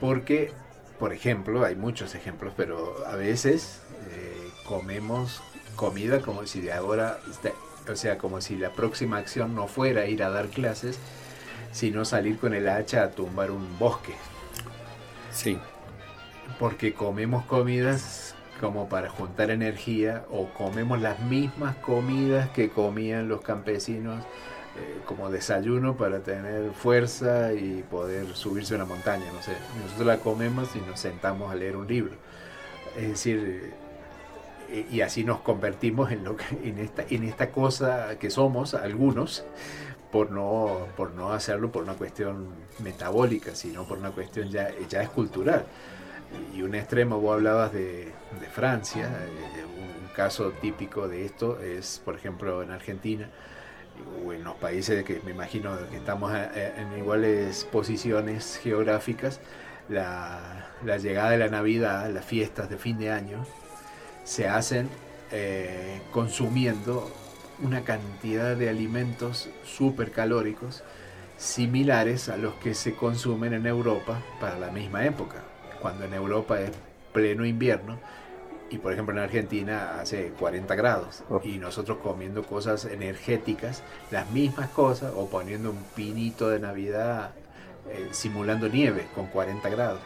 porque 0.00 0.52
por 0.98 1.12
ejemplo, 1.12 1.64
hay 1.64 1.76
muchos 1.76 2.14
ejemplos, 2.14 2.52
pero 2.56 3.06
a 3.06 3.14
veces 3.14 3.80
eh, 4.10 4.50
comemos 4.66 5.40
comida 5.76 6.20
como 6.20 6.44
si 6.46 6.60
de 6.60 6.72
ahora, 6.72 7.18
o 7.88 7.94
sea, 7.94 8.18
como 8.18 8.40
si 8.40 8.56
la 8.56 8.70
próxima 8.70 9.18
acción 9.18 9.54
no 9.54 9.68
fuera 9.68 10.06
ir 10.06 10.24
a 10.24 10.30
dar 10.30 10.48
clases, 10.48 10.98
sino 11.70 12.04
salir 12.04 12.38
con 12.38 12.52
el 12.52 12.68
hacha 12.68 13.04
a 13.04 13.10
tumbar 13.12 13.52
un 13.52 13.78
bosque. 13.78 14.14
Sí. 15.32 15.58
Porque 16.58 16.94
comemos 16.94 17.44
comidas 17.44 18.34
como 18.60 18.88
para 18.88 19.08
juntar 19.08 19.50
energía 19.50 20.24
o 20.30 20.48
comemos 20.48 21.00
las 21.00 21.20
mismas 21.20 21.76
comidas 21.76 22.50
que 22.50 22.70
comían 22.70 23.28
los 23.28 23.42
campesinos 23.42 24.24
eh, 24.78 25.00
como 25.04 25.30
desayuno 25.30 25.96
para 25.96 26.20
tener 26.20 26.72
fuerza 26.72 27.52
y 27.52 27.84
poder 27.90 28.34
subirse 28.34 28.74
a 28.74 28.76
una 28.76 28.84
montaña, 28.84 29.24
no 29.32 29.42
sé. 29.42 29.52
Nosotros 29.82 30.06
la 30.06 30.18
comemos 30.18 30.74
y 30.76 30.80
nos 30.80 31.00
sentamos 31.00 31.50
a 31.50 31.54
leer 31.54 31.76
un 31.76 31.88
libro. 31.88 32.14
Es 32.96 33.08
decir, 33.08 33.72
eh, 34.70 34.86
y 34.90 35.00
así 35.00 35.24
nos 35.24 35.40
convertimos 35.40 36.12
en, 36.12 36.24
lo 36.24 36.36
en, 36.62 36.78
esta, 36.78 37.04
en 37.08 37.24
esta 37.24 37.50
cosa 37.50 38.18
que 38.18 38.30
somos 38.30 38.74
algunos, 38.74 39.44
por 40.12 40.30
no, 40.30 40.86
por 40.96 41.12
no 41.12 41.32
hacerlo 41.32 41.70
por 41.70 41.82
una 41.82 41.94
cuestión 41.94 42.48
metabólica, 42.82 43.54
sino 43.54 43.84
por 43.84 43.98
una 43.98 44.10
cuestión 44.10 44.50
ya, 44.50 44.70
ya 44.88 45.02
es 45.02 45.08
cultural. 45.08 45.64
Y 46.54 46.62
un 46.62 46.74
extremo, 46.74 47.20
vos 47.20 47.34
hablabas 47.34 47.72
de, 47.72 48.12
de 48.40 48.46
Francia, 48.52 49.06
eh, 49.06 49.64
un 49.64 50.08
caso 50.14 50.52
típico 50.60 51.08
de 51.08 51.24
esto 51.24 51.60
es, 51.60 52.00
por 52.04 52.14
ejemplo, 52.14 52.62
en 52.62 52.70
Argentina, 52.70 53.28
en 54.32 54.44
los 54.44 54.54
países 54.56 55.04
que 55.04 55.20
me 55.24 55.32
imagino 55.32 55.76
que 55.90 55.96
estamos 55.96 56.34
eh, 56.34 56.48
eh, 56.54 56.72
en 56.78 56.98
iguales 56.98 57.64
posiciones 57.70 58.60
geográficas, 58.62 59.40
la, 59.88 60.66
llegada 61.00 61.30
de 61.30 61.38
la 61.38 61.48
Navidad, 61.48 62.10
las 62.10 62.24
fiestas 62.24 62.68
de 62.68 62.76
fin 62.76 62.98
de 62.98 63.10
año, 63.10 63.44
se 64.24 64.48
hacen 64.48 64.88
eh, 65.32 66.00
consumiendo 66.12 67.10
una 67.60 67.82
cantidad 67.82 68.56
de 68.56 68.68
alimentos 68.68 69.48
súper 69.64 70.12
calóricos 70.12 70.84
similares 71.36 72.28
a 72.28 72.36
los 72.36 72.54
que 72.54 72.74
se 72.74 72.94
consumen 72.94 73.52
en 73.52 73.66
Europa 73.66 74.20
para 74.40 74.58
la 74.58 74.70
misma 74.70 75.04
época, 75.04 75.42
cuando 75.80 76.04
en 76.04 76.14
Europa 76.14 76.60
es 76.60 76.70
pleno 77.12 77.44
invierno 77.44 77.98
y 78.70 78.78
por 78.78 78.92
ejemplo 78.92 79.14
en 79.14 79.20
Argentina 79.20 80.00
hace 80.00 80.30
40 80.38 80.74
grados 80.74 81.22
oh. 81.28 81.40
y 81.42 81.58
nosotros 81.58 81.98
comiendo 82.02 82.42
cosas 82.42 82.84
energéticas, 82.84 83.82
las 84.10 84.30
mismas 84.30 84.70
cosas, 84.70 85.12
o 85.16 85.28
poniendo 85.28 85.70
un 85.70 85.82
pinito 85.94 86.50
de 86.50 86.60
Navidad 86.60 87.32
eh, 87.88 88.08
simulando 88.10 88.68
nieve 88.68 89.06
con 89.14 89.26
40 89.26 89.68
grados. 89.68 90.00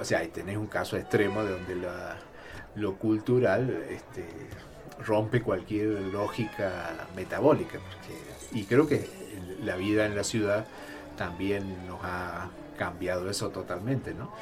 O 0.00 0.04
sea, 0.04 0.20
ahí 0.20 0.28
tenés 0.28 0.56
un 0.56 0.66
caso 0.66 0.96
extremo 0.96 1.44
de 1.44 1.52
donde 1.52 1.88
lo 2.74 2.96
cultural 2.96 3.84
este, 3.90 4.24
rompe 5.04 5.42
cualquier 5.42 5.86
lógica 5.86 7.06
metabólica. 7.16 7.78
y 8.52 8.64
creo 8.64 8.86
que 8.86 9.08
la 9.62 9.76
vida 9.76 10.06
en 10.06 10.16
la 10.16 10.24
ciudad 10.24 10.66
también 11.16 11.86
nos 11.86 12.00
ha 12.02 12.48
cambiado 12.76 13.28
eso 13.28 13.50
totalmente, 13.50 14.14
¿no? 14.14 14.32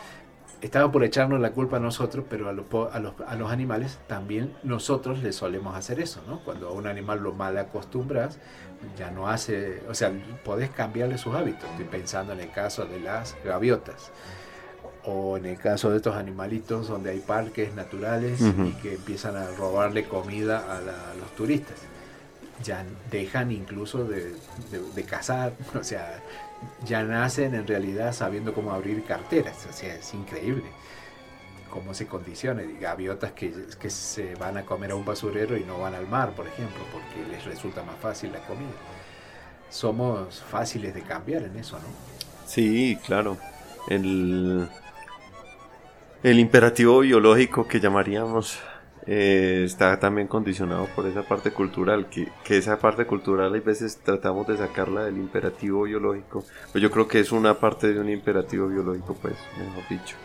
Estaba 0.61 0.91
por 0.91 1.05
echarnos 1.05 1.41
la 1.41 1.53
culpa 1.53 1.77
a 1.77 1.81
nosotros, 1.81 2.25
pero 2.29 2.49
a 2.49 2.53
los, 2.53 2.67
a 2.93 2.99
los, 2.99 3.15
a 3.27 3.37
los 3.37 3.51
animales 3.51 3.99
también 4.07 4.53
nosotros 4.63 5.23
les 5.23 5.37
solemos 5.37 5.77
hacer 5.77 6.01
eso, 6.01 6.23
¿no? 6.27 6.41
Cuando 6.41 6.69
a 6.69 6.73
un 6.73 6.87
animal 6.87 7.21
lo 7.21 7.33
mal 7.33 7.59
acostumbras, 7.59 8.39
ya 8.99 9.11
no 9.11 9.29
hace, 9.29 9.83
o 9.89 9.95
sea, 9.95 10.13
podés 10.45 10.71
cambiarle 10.71 11.19
sus 11.19 11.35
hábitos. 11.35 11.69
Estoy 11.71 11.87
pensando 11.87 12.33
en 12.33 12.41
el 12.41 12.51
caso 12.51 12.85
de 12.87 13.01
las 13.01 13.37
gaviotas 13.45 14.11
o 15.05 15.37
en 15.37 15.47
el 15.47 15.59
caso 15.59 15.91
de 15.91 15.99
estos 15.99 16.17
animalitos 16.17 16.89
donde 16.89 17.11
hay 17.11 17.21
parques 17.21 17.75
naturales 17.75 18.41
y 18.41 18.73
que 18.83 18.95
empiezan 18.95 19.37
a 19.37 19.47
robarle 19.53 20.05
comida 20.05 20.65
a, 20.77 20.81
los 21.15 21.35
turistas. 21.37 21.77
Ya 22.65 22.85
dejan 23.11 23.53
incluso 23.53 24.05
de, 24.05 24.35
de 24.95 25.03
cazar, 25.05 25.53
o 25.79 25.85
sea, 25.85 26.23
ya 26.85 27.03
nacen 27.03 27.55
en 27.55 27.67
realidad 27.67 28.13
sabiendo 28.13 28.55
cómo 28.55 28.73
abrir 28.73 29.05
carteras. 29.05 29.67
O 29.69 29.73
sea, 29.73 29.95
es 29.95 30.15
increíble 30.15 30.65
cómo 31.71 31.95
se 31.95 32.07
condiciona. 32.07 32.63
Gaviotas 32.81 33.33
que, 33.33 33.53
que 33.79 33.91
se 33.91 34.35
van 34.37 34.57
a 34.57 34.63
comer 34.63 34.93
a 34.93 34.95
un 34.95 35.05
basurero 35.05 35.57
y 35.57 35.65
no 35.65 35.79
van 35.79 35.95
al 35.95 36.07
mar, 36.07 36.31
por 36.33 36.47
ejemplo, 36.47 36.83
porque 36.93 37.29
les 37.31 37.45
resulta 37.45 37.83
más 37.83 37.97
fácil 37.97 38.33
la 38.33 38.41
comida. 38.47 38.71
Somos 39.69 40.43
fáciles 40.43 40.95
de 40.95 41.03
cambiar 41.03 41.43
en 41.43 41.57
eso, 41.57 41.77
¿no? 41.79 41.89
Sí, 42.47 42.99
claro. 43.05 43.37
El, 43.89 44.69
el 46.23 46.39
imperativo 46.39 47.01
biológico 47.01 47.67
que 47.67 47.81
llamaríamos 47.81 48.59
eh, 49.07 49.63
está 49.65 49.99
también 49.99 50.27
condicionado 50.27 50.87
por 50.97 51.07
esa 51.07 51.23
parte 51.23 51.53
cultural, 51.53 52.09
que, 52.09 52.29
que, 52.45 52.57
esa 52.57 52.79
parte 52.79 53.07
cultural 53.07 53.55
a 53.55 53.61
veces 53.61 53.99
tratamos 53.99 54.47
de 54.47 54.57
sacarla 54.57 55.05
del 55.05 55.17
imperativo 55.17 55.85
biológico, 55.85 56.45
pues 56.73 56.83
yo 56.83 56.91
creo 56.91 57.07
que 57.07 57.21
es 57.21 57.33
una 57.33 57.55
parte 57.55 57.93
de 57.93 58.01
un 58.01 58.09
imperativo 58.09 58.69
biológico, 58.69 59.15
pues, 59.15 59.35
mejor 59.59 59.89
dicho, 59.89 60.17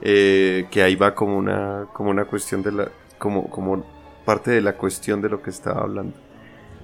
eh, 0.00 0.66
que 0.70 0.82
ahí 0.82 0.96
va 0.96 1.14
como 1.14 1.36
una, 1.36 1.86
como 1.92 2.10
una 2.10 2.24
cuestión 2.24 2.62
de 2.62 2.72
la, 2.72 2.88
como, 3.18 3.48
como 3.48 3.84
parte 4.24 4.50
de 4.50 4.60
la 4.60 4.76
cuestión 4.76 5.20
de 5.22 5.28
lo 5.28 5.42
que 5.42 5.50
estaba 5.50 5.82
hablando. 5.82 6.16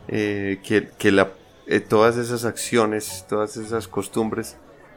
Eh, 0.09 0.61
que, 0.63 0.89
que 0.99 1.13
la, 1.13 1.31
eh, 1.67 1.81
todas 1.81 2.17
esas 2.17 2.45
acciones, 2.45 3.27
todas 3.29 3.57
esas 3.57 3.87
costumbres 3.87 4.57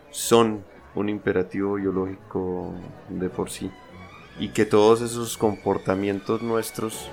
son 0.10 0.64
un 0.96 1.10
imperativo 1.10 1.76
biológico 1.76 2.74
de 3.10 3.30
por 3.30 3.50
sí. 3.50 3.72
Y 4.40 4.50
que 4.50 4.66
todos 4.66 5.02
esos 5.02 5.38
comportamientos 5.38 6.42
nuestros, 6.42 7.10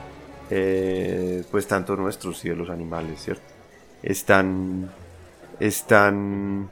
eh, 0.51 1.45
pues 1.51 1.67
tanto 1.67 1.97
nuestros 1.97 2.45
y 2.45 2.49
de 2.49 2.57
los 2.57 2.71
animales, 2.71 3.23
¿cierto? 3.23 3.45
Están, 4.03 4.91
están, 5.61 6.71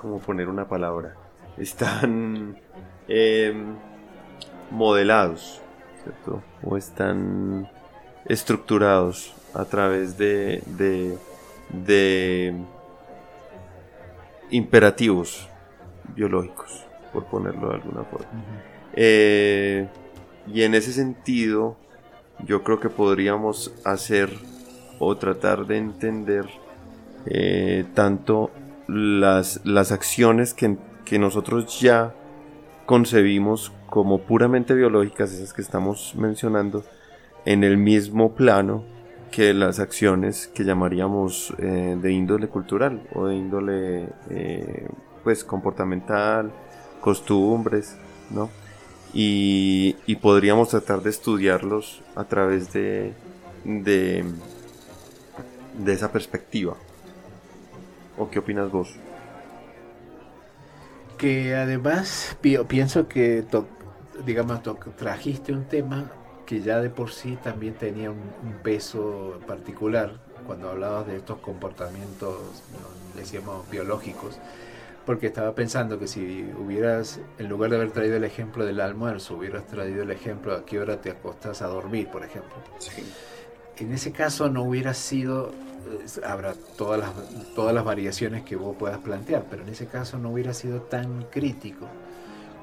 ¿cómo 0.00 0.20
poner 0.20 0.48
una 0.48 0.68
palabra? 0.68 1.16
Están 1.56 2.56
em, 3.08 3.74
modelados, 4.70 5.60
¿cierto? 6.02 6.42
O 6.62 6.76
están 6.76 7.68
estructurados 8.26 9.34
a 9.54 9.64
través 9.64 10.16
de, 10.16 10.62
de, 10.66 11.18
de 11.70 12.54
imperativos 14.50 15.48
biológicos, 16.14 16.86
por 17.12 17.26
ponerlo 17.26 17.68
de 17.68 17.74
alguna 17.74 18.04
forma. 18.04 18.26
Eh, 18.94 19.88
y 20.52 20.62
en 20.62 20.74
ese 20.74 20.92
sentido, 20.92 21.76
yo 22.44 22.62
creo 22.62 22.80
que 22.80 22.88
podríamos 22.88 23.72
hacer 23.84 24.30
o 24.98 25.16
tratar 25.16 25.66
de 25.66 25.78
entender 25.78 26.46
eh, 27.26 27.84
tanto 27.94 28.50
las, 28.88 29.60
las 29.64 29.92
acciones 29.92 30.54
que, 30.54 30.76
que 31.04 31.18
nosotros 31.18 31.80
ya 31.80 32.14
concebimos 32.86 33.72
como 33.88 34.22
puramente 34.22 34.74
biológicas, 34.74 35.32
esas 35.32 35.52
que 35.52 35.62
estamos 35.62 36.14
mencionando, 36.16 36.84
en 37.44 37.64
el 37.64 37.76
mismo 37.76 38.34
plano 38.34 38.84
que 39.30 39.54
las 39.54 39.80
acciones 39.80 40.46
que 40.46 40.64
llamaríamos 40.64 41.54
eh, 41.58 41.96
de 42.00 42.12
índole 42.12 42.48
cultural 42.48 43.02
o 43.14 43.26
de 43.26 43.34
índole 43.34 44.08
eh, 44.30 44.88
pues 45.24 45.42
comportamental, 45.42 46.52
costumbres, 47.02 47.96
¿no? 48.30 48.48
Y, 49.12 49.94
podríamos 50.22 50.70
tratar 50.70 51.02
de 51.02 51.10
estudiarlos 51.10 52.00
a 52.14 52.24
través 52.24 52.72
de, 52.72 53.12
de, 53.64 54.24
de 55.76 55.92
esa 55.92 56.10
perspectiva. 56.10 56.76
¿O 58.16 58.30
qué 58.30 58.38
opinas 58.38 58.70
vos? 58.70 58.94
Que 61.18 61.54
además 61.54 62.36
pienso 62.68 63.08
que, 63.08 63.44
digamos, 64.24 64.60
trajiste 64.96 65.52
un 65.52 65.64
tema 65.64 66.10
que 66.46 66.60
ya 66.60 66.80
de 66.80 66.90
por 66.90 67.10
sí 67.10 67.38
también 67.42 67.74
tenía 67.74 68.10
un, 68.10 68.20
peso 68.62 69.40
particular 69.46 70.20
cuando 70.46 70.70
hablabas 70.70 71.06
de 71.06 71.16
estos 71.16 71.38
comportamientos, 71.38 72.36
decíamos, 73.16 73.68
biológicos, 73.70 74.38
porque 75.04 75.26
estaba 75.26 75.54
pensando 75.54 75.98
que 75.98 76.06
si 76.06 76.44
hubieras, 76.58 77.20
en 77.38 77.48
lugar 77.48 77.70
de 77.70 77.76
haber 77.76 77.90
traído 77.90 78.16
el 78.16 78.24
ejemplo 78.24 78.64
del 78.64 78.80
almuerzo, 78.80 79.36
hubieras 79.36 79.66
traído 79.66 80.02
el 80.02 80.10
ejemplo 80.10 80.52
de 80.52 80.60
a 80.60 80.64
qué 80.64 80.78
hora 80.78 81.00
te 81.00 81.10
acostas 81.10 81.62
a 81.62 81.66
dormir, 81.66 82.08
por 82.08 82.24
ejemplo. 82.24 82.54
En 83.78 83.92
ese 83.92 84.12
caso 84.12 84.48
no 84.48 84.62
hubiera 84.62 84.94
sido, 84.94 85.52
habrá 86.24 86.54
todas 86.76 87.00
las, 87.00 87.10
todas 87.54 87.74
las 87.74 87.84
variaciones 87.84 88.44
que 88.44 88.54
vos 88.54 88.76
puedas 88.76 88.98
plantear, 88.98 89.46
pero 89.50 89.62
en 89.62 89.70
ese 89.70 89.86
caso 89.86 90.18
no 90.18 90.30
hubiera 90.30 90.54
sido 90.54 90.82
tan 90.82 91.24
crítico 91.24 91.88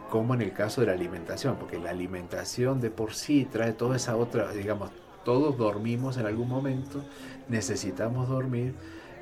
como 0.10 0.34
en 0.34 0.42
el 0.42 0.54
caso 0.54 0.82
de 0.82 0.88
la 0.88 0.94
alimentación, 0.94 1.58
porque 1.58 1.78
la 1.78 1.92
alimentación 1.92 2.82
de 2.82 2.90
por 2.90 3.14
sí 3.14 3.48
trae 3.50 3.74
toda 3.74 3.96
esa 3.96 4.16
otra, 4.16 4.52
digamos, 4.52 4.90
todos 5.24 5.58
dormimos 5.58 6.18
en 6.18 6.26
algún 6.26 6.48
momento, 6.48 7.04
necesitamos 7.48 8.28
dormir, 8.28 8.74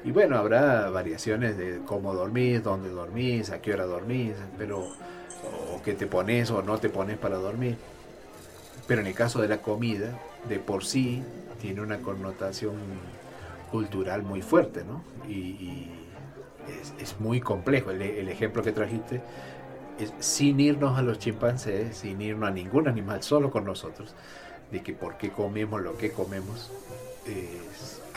y 0.08 0.12
bueno, 0.12 0.38
habrá 0.38 0.90
variaciones 0.90 1.58
de 1.58 1.82
cómo 1.86 2.14
dormís, 2.14 2.64
dónde 2.64 2.88
dormís, 2.88 3.50
a 3.50 3.62
qué 3.62 3.74
hora 3.74 3.86
dormís, 3.86 4.36
pero, 4.58 4.80
o 4.80 5.82
qué 5.84 5.96
te 5.96 6.08
pones 6.08 6.50
o 6.50 6.62
no 6.62 6.78
te 6.78 6.88
pones 6.88 7.18
para 7.18 7.36
dormir. 7.36 7.76
Pero 8.88 9.02
en 9.02 9.08
el 9.08 9.14
caso 9.14 9.42
de 9.42 9.50
la 9.50 9.62
comida, 9.62 10.18
de 10.48 10.60
por 10.60 10.86
sí, 10.86 11.22
tiene 11.60 11.82
una 11.82 11.98
connotación 11.98 12.76
cultural 13.70 14.24
muy 14.24 14.42
fuerte, 14.42 14.86
¿no? 14.86 15.04
Y, 15.30 15.90
es, 17.00 17.20
muy 17.20 17.42
complejo. 17.42 17.92
el 17.92 18.30
ejemplo 18.30 18.64
que 18.64 18.72
trajiste 18.72 19.22
sin 20.20 20.60
irnos 20.62 20.98
a 20.98 21.02
los 21.02 21.20
chimpancés, 21.20 21.98
sin 21.98 22.22
irnos 22.22 22.48
a 22.48 22.52
ningún 22.54 22.88
animal, 22.88 23.24
solo 23.24 23.52
con 23.52 23.66
nosotros, 23.66 24.16
de 24.72 24.82
que 24.82 24.94
por 24.94 25.18
qué 25.18 25.32
comemos 25.32 25.82
lo 25.82 25.98
que 25.98 26.12
comemos, 26.12 26.72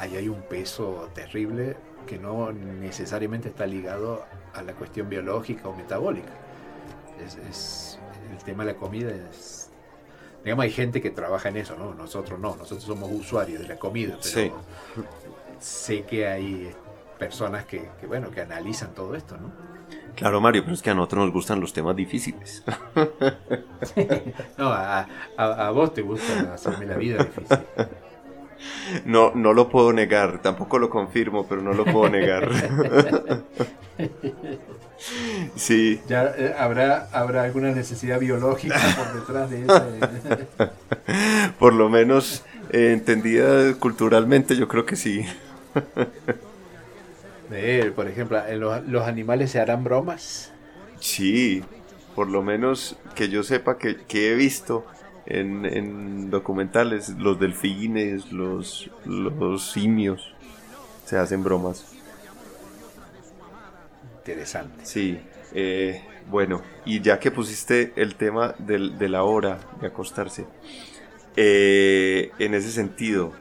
ahí 0.00 0.16
hay 0.16 0.28
un 0.28 0.42
peso 0.42 1.10
terrible 1.14 1.76
que 2.06 2.18
no 2.18 2.52
necesariamente 2.52 3.48
está 3.48 3.66
ligado 3.66 4.24
a 4.54 4.62
la 4.62 4.72
cuestión 4.72 5.08
biológica 5.08 5.68
o 5.68 5.76
metabólica. 5.76 6.32
Es, 7.24 7.98
el 8.32 8.42
tema 8.44 8.64
de 8.64 8.72
la 8.72 8.78
comida 8.78 9.10
es... 9.10 9.70
Digamos, 10.42 10.62
hay 10.64 10.70
gente 10.70 11.02
que 11.02 11.10
trabaja 11.10 11.50
en 11.50 11.58
eso, 11.58 11.76
¿no? 11.76 11.92
Nosotros 11.92 12.40
no, 12.40 12.56
nosotros 12.56 12.82
somos 12.82 13.10
usuarios 13.12 13.60
de 13.60 13.68
la 13.68 13.78
comida, 13.78 14.16
pero 14.22 14.54
sé 15.58 16.04
que 16.04 16.26
hay 16.26 16.72
personas 17.18 17.66
que, 17.66 17.90
que, 18.00 18.06
bueno, 18.06 18.30
que 18.30 18.40
analizan 18.40 18.94
todo 18.94 19.14
esto, 19.14 19.36
¿no? 19.36 19.52
Claro, 20.16 20.40
Mario, 20.40 20.62
pero 20.62 20.74
es 20.74 20.80
que 20.80 20.88
a 20.88 20.94
nosotros 20.94 21.26
nos 21.26 21.32
gustan 21.32 21.60
los 21.60 21.74
temas 21.74 21.94
difíciles. 21.94 22.64
no, 24.56 24.72
a, 24.72 25.70
vos 25.74 25.92
te 25.92 26.00
gusta 26.00 26.54
hacerme 26.54 26.86
la 26.86 26.96
vida 26.96 27.22
difícil. 27.22 27.58
No, 29.04 29.32
no 29.34 29.52
lo 29.52 29.68
puedo 29.68 29.92
negar, 29.92 30.42
tampoco 30.42 30.78
lo 30.78 30.90
confirmo, 30.90 31.46
pero 31.46 31.62
no 31.62 31.72
lo 31.72 31.84
puedo 31.84 32.10
negar. 32.10 32.48
Sí. 35.56 35.98
Ya 36.06 36.34
eh, 36.36 36.54
habrá, 36.58 37.08
habrá 37.12 37.44
alguna 37.44 37.70
necesidad 37.70 38.20
biológica 38.20 38.78
por 38.98 39.18
detrás 39.18 39.48
de 39.48 39.62
eso. 39.62 39.82
por 41.58 41.72
lo 41.72 41.88
menos 41.88 42.44
eh, 42.70 42.92
entendida 42.92 43.72
culturalmente, 43.76 44.56
yo 44.56 44.68
creo 44.68 44.84
que 44.84 44.96
sí 44.96 45.24
por 47.94 48.08
ejemplo, 48.08 48.40
¿los, 48.56 48.86
¿los, 48.86 49.06
animales 49.06 49.50
se 49.50 49.60
harán 49.60 49.82
bromas? 49.82 50.52
Sí, 51.00 51.64
por 52.14 52.28
lo 52.28 52.42
menos 52.42 52.96
que 53.14 53.28
yo 53.28 53.42
sepa 53.42 53.76
que, 53.76 53.98
he 54.12 54.34
visto 54.34 54.86
en, 55.38 56.30
documentales, 56.30 57.10
los 57.18 57.38
delfines, 57.38 58.32
los, 58.32 58.90
los 59.04 59.70
simios, 59.70 60.34
se 61.04 61.18
hacen 61.18 61.42
bromas. 61.42 61.92
Interesante. 64.18 64.84
Sí, 64.84 65.18
eh, 65.54 66.02
bueno, 66.30 66.62
y 66.84 67.00
ya 67.00 67.18
que 67.18 67.30
pusiste 67.30 67.92
el 67.96 68.14
tema 68.14 68.54
de 68.58 69.08
la 69.08 69.24
hora 69.24 69.58
de 69.80 69.88
acostarse, 69.88 70.46
eh, 71.36 72.30
en 72.38 72.54
ese 72.54 72.70
sentido, 72.70 73.32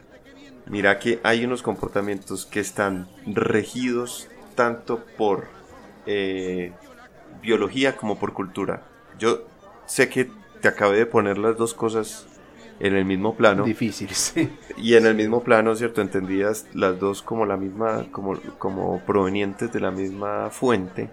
Mira 0.70 1.00
que 1.00 1.18
hay 1.24 1.44
unos 1.44 1.62
comportamientos 1.62 2.46
que 2.46 2.60
están 2.60 3.08
regidos 3.26 4.28
tanto 4.54 5.04
por 5.18 5.48
eh, 6.06 6.72
biología 7.42 7.96
como 7.96 8.20
por 8.20 8.34
cultura. 8.34 8.84
Yo 9.18 9.48
sé 9.86 10.08
que 10.08 10.30
te 10.60 10.68
acabé 10.68 10.98
de 10.98 11.06
poner 11.06 11.38
las 11.38 11.56
dos 11.56 11.74
cosas 11.74 12.26
en 12.80 12.94
el 12.96 13.04
mismo 13.04 13.36
plano. 13.36 13.64
Difícil, 13.64 14.08
sí. 14.10 14.50
Y 14.76 14.94
en 14.94 15.06
el 15.06 15.14
mismo 15.14 15.42
plano, 15.42 15.76
¿cierto? 15.76 16.00
Entendías 16.00 16.66
las 16.72 16.98
dos 16.98 17.22
como 17.22 17.46
la 17.46 17.56
misma, 17.56 18.06
como, 18.10 18.38
como 18.58 19.00
provenientes 19.00 19.72
de 19.72 19.80
la 19.80 19.90
misma 19.90 20.50
fuente. 20.50 21.10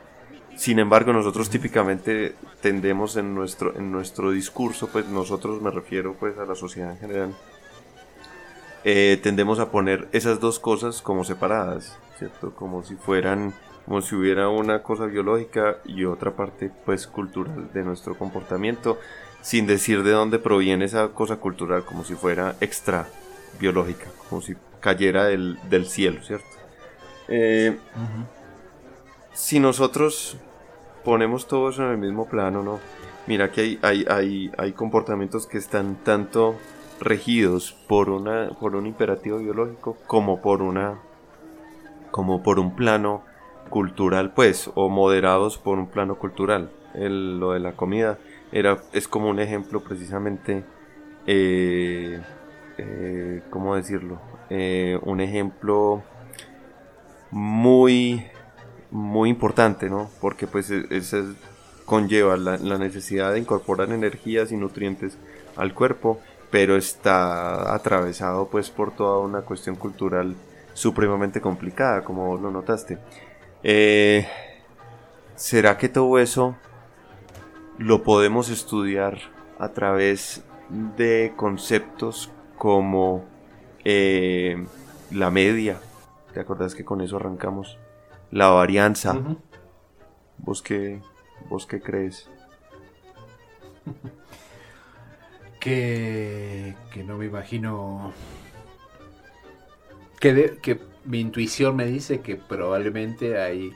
Sin 0.56 0.80
embargo, 0.80 1.14
nosotros 1.14 1.50
típicamente 1.50 2.34
tendemos 2.62 3.16
en 3.18 3.36
nuestro, 3.36 3.76
en 3.78 3.92
nuestro 3.92 4.32
discurso, 4.32 4.88
pues 4.88 5.08
nosotros 5.08 5.62
me 5.62 5.70
refiero 5.70 6.16
pues 6.20 6.38
a 6.40 6.46
la 6.46 6.56
sociedad 6.56 6.92
en 6.92 6.98
general, 6.98 7.36
eh, 8.84 9.20
tendemos 9.22 9.60
a 9.60 9.70
poner 9.70 10.08
esas 10.14 10.40
dos 10.40 10.60
cosas 10.60 11.02
como 11.04 11.24
separadas, 11.24 12.00
¿cierto? 12.18 12.56
Como 12.56 12.84
si 12.84 12.96
fueran, 12.96 13.54
como 13.86 14.02
si 14.02 14.16
hubiera 14.16 14.50
una 14.50 14.82
cosa 14.82 15.06
biológica 15.06 15.78
y 15.86 16.06
otra 16.06 16.32
parte 16.32 16.72
pues 16.86 17.06
cultural 17.06 17.70
de 17.74 17.84
nuestro 17.84 18.18
comportamiento, 18.18 18.98
sin 19.42 19.68
decir 19.68 20.04
de 20.04 20.12
dónde 20.12 20.40
proviene 20.40 20.86
esa 20.86 21.10
cosa 21.10 21.38
cultural, 21.38 21.86
como 21.86 22.04
si 22.04 22.16
fuera 22.16 22.56
extra 22.62 23.08
biológica, 23.60 24.08
como 24.30 24.42
si 24.42 24.56
cayera 24.80 25.26
del, 25.26 25.86
cielo, 25.86 26.22
¿cierto? 26.24 26.48
Eh, 27.28 27.78
si 29.34 29.60
nosotros 29.60 30.38
ponemos 31.04 31.48
todo 31.48 31.70
eso 31.70 31.84
en 31.84 31.92
el 31.92 31.98
mismo 31.98 32.28
plano, 32.28 32.64
¿no? 32.64 32.80
Mira 33.28 33.52
que 33.52 33.62
hay, 33.62 33.80
hay, 33.82 34.06
hay, 34.10 34.52
hay 34.58 34.72
comportamientos 34.74 35.48
que 35.48 35.58
están 35.58 35.96
tanto 36.04 36.56
regidos 37.00 37.74
por 37.88 38.10
una 38.10 38.50
por 38.60 38.76
un 38.76 38.86
imperativo 38.86 39.38
biológico 39.38 39.98
como 40.08 40.42
por 40.42 40.62
una 40.62 41.00
como 42.12 42.42
por 42.42 42.60
un 42.60 42.76
plano 42.76 43.24
cultural 43.70 44.32
pues 44.34 44.72
o 44.74 44.90
moderados 44.90 45.58
por 45.58 45.78
un 45.78 45.88
plano 45.88 46.16
cultural 46.16 46.72
el, 46.96 47.40
lo 47.40 47.52
de 47.52 47.60
la 47.60 47.74
comida 47.74 48.18
era, 48.52 48.78
es 48.94 49.08
como 49.08 49.30
un 49.30 49.40
ejemplo 49.40 49.82
precisamente, 49.82 50.64
eh, 51.26 52.22
eh, 52.78 53.42
¿cómo 53.50 53.76
decirlo? 53.76 54.20
Eh, 54.50 54.98
un 55.04 55.20
ejemplo 55.20 56.04
muy, 57.32 58.26
muy 58.92 59.30
importante, 59.30 59.90
¿no? 59.90 60.10
Porque 60.22 60.48
pues 60.48 60.72
e, 60.72 60.86
conlleva 61.86 62.38
la, 62.38 62.78
necesidad 62.78 63.34
de 63.34 63.40
incorporar 63.40 63.92
energías 63.92 64.52
y 64.52 64.58
nutrientes 64.58 65.18
al 65.56 65.74
cuerpo, 65.74 66.20
pero 66.50 66.78
está 66.78 67.74
atravesado 67.76 68.48
pues 68.48 68.70
por 68.70 68.96
toda 68.96 69.20
una 69.20 69.42
cuestión 69.42 69.76
cultural 69.76 70.36
supremamente 70.74 71.42
complicada, 71.42 72.04
como 72.04 72.38
lo 72.38 72.52
notaste. 72.52 72.98
¿Será 75.36 75.78
que 75.78 75.90
todo 75.90 76.18
eso 76.20 76.56
lo 77.78 78.04
podemos 78.04 78.50
estudiar 78.50 79.20
a 79.60 79.70
través 79.70 80.44
de 80.70 81.34
conceptos 81.36 82.32
como 82.58 83.26
eh, 83.84 84.66
la 85.12 85.32
media? 85.32 85.80
¿Te 86.34 86.40
acordás 86.40 86.76
que 86.76 86.86
con 86.86 87.02
eso 87.02 87.18
arrancamos? 87.18 87.78
La 88.32 88.48
varianza. 88.50 89.20
¿Vos, 90.38 90.62
qué, 90.62 91.02
¿Vos 91.50 91.66
qué 91.66 91.80
crees? 91.82 92.30
que, 95.60 96.76
que 96.92 97.04
no 97.04 97.18
me 97.18 97.26
imagino 97.26 98.14
que, 100.20 100.58
que 100.62 100.80
mi 101.06 101.20
intuición 101.20 101.76
me 101.76 101.86
dice 101.86 102.22
que 102.22 102.36
probablemente 102.36 103.40
hay 103.40 103.72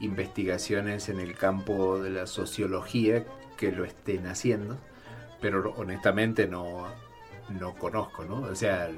investigaciones 0.00 1.08
en 1.08 1.18
el 1.18 1.34
campo 1.34 1.98
de 1.98 2.10
la 2.10 2.26
sociología 2.26 3.24
que 3.58 3.72
lo 3.72 3.84
estén 3.84 4.26
haciendo, 4.26 4.78
pero 5.42 5.74
honestamente 5.76 6.46
no, 6.46 6.86
no 7.50 7.74
conozco, 7.74 8.24
¿no? 8.24 8.40
O 8.42 8.54
sea, 8.54 8.88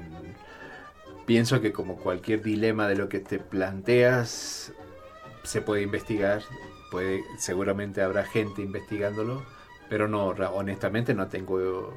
pienso 1.25 1.59
que 1.59 1.73
como 1.73 1.97
cualquier 1.97 2.41
dilema 2.41 2.87
de 2.87 2.95
lo 2.95 3.09
que 3.09 3.19
te 3.19 3.39
planteas, 3.39 4.71
se 5.43 5.61
puede 5.61 5.81
investigar, 5.81 6.43
puede, 6.91 7.23
seguramente 7.37 8.01
habrá 8.01 8.23
gente 8.23 8.61
investigándolo, 8.61 9.43
pero 9.89 10.07
no, 10.07 10.27
honestamente 10.27 11.13
no 11.13 11.27
tengo 11.27 11.93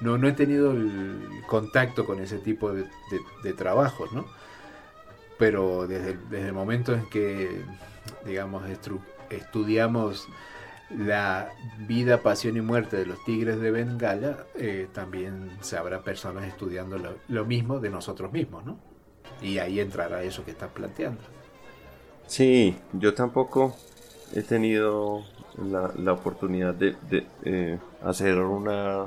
no, 0.00 0.18
no 0.18 0.28
he 0.28 0.32
tenido 0.32 0.72
el 0.72 1.42
contacto 1.46 2.04
con 2.04 2.20
ese 2.20 2.38
tipo 2.38 2.72
de, 2.72 3.52
trabajos, 3.54 4.12
¿no? 4.12 4.26
Pero 5.38 5.86
desde, 5.86 6.16
desde, 6.28 6.48
el 6.48 6.52
momento 6.52 6.92
en 6.92 7.08
que, 7.08 7.62
digamos, 8.24 8.64
estudiamos 9.30 10.28
la 10.96 11.52
vida, 11.78 12.22
pasión 12.22 12.56
y 12.56 12.60
muerte 12.60 12.96
de 12.96 13.06
los 13.06 13.22
tigres 13.24 13.60
de 13.60 13.70
Bengala, 13.70 14.46
eh, 14.54 14.88
también 14.92 15.50
se 15.60 15.76
habrá 15.76 16.02
personas 16.02 16.46
estudiando 16.46 16.98
lo, 17.28 17.44
mismo 17.44 17.80
de 17.80 17.90
nosotros 17.90 18.32
mismos, 18.32 18.64
¿no? 18.64 18.78
Y 19.40 19.58
ahí 19.58 19.80
entrará 19.80 20.22
eso 20.22 20.44
que 20.44 20.52
estás 20.52 20.70
planteando. 20.70 21.22
Sí, 22.26 22.76
yo 22.92 23.14
tampoco 23.14 23.76
he 24.34 24.42
tenido 24.42 25.24
la, 25.58 26.12
oportunidad 26.12 26.74
de, 26.74 26.96
de 27.10 27.26
eh, 27.44 27.78
hacer 28.02 28.38
una 28.38 29.06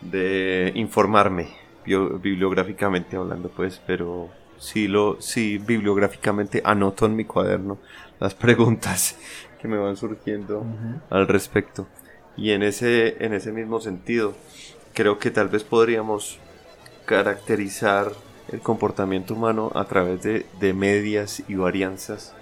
de 0.00 0.72
informarme 0.74 1.48
bibliográficamente 1.84 3.16
hablando 3.16 3.48
pues 3.48 3.80
pero 3.86 4.28
sí 4.58 4.88
lo 4.88 5.20
sí 5.20 5.58
bibliográficamente 5.58 6.60
anoto 6.64 7.06
en 7.06 7.16
mi 7.16 7.24
cuaderno 7.24 7.78
las 8.18 8.34
preguntas 8.34 9.16
que 9.66 9.72
me 9.72 9.78
van 9.78 9.96
surgiendo 9.96 10.64
al 11.10 11.26
respecto. 11.26 11.86
Y 12.36 12.52
en 12.52 12.62
ese 12.62 13.24
en 13.24 13.34
ese 13.34 13.50
mismo 13.50 13.80
sentido 13.80 14.34
creo 14.94 15.18
que 15.18 15.30
tal 15.30 15.48
vez 15.48 15.64
podríamos 15.64 16.38
caracterizar 17.04 18.12
el 18.52 18.60
comportamiento 18.60 19.34
humano 19.34 19.72
a 19.74 19.84
través 19.84 20.22
de, 20.22 20.46
de 20.60 20.72
medias 20.72 21.42
y 21.48 21.56
varianzas 21.56 22.34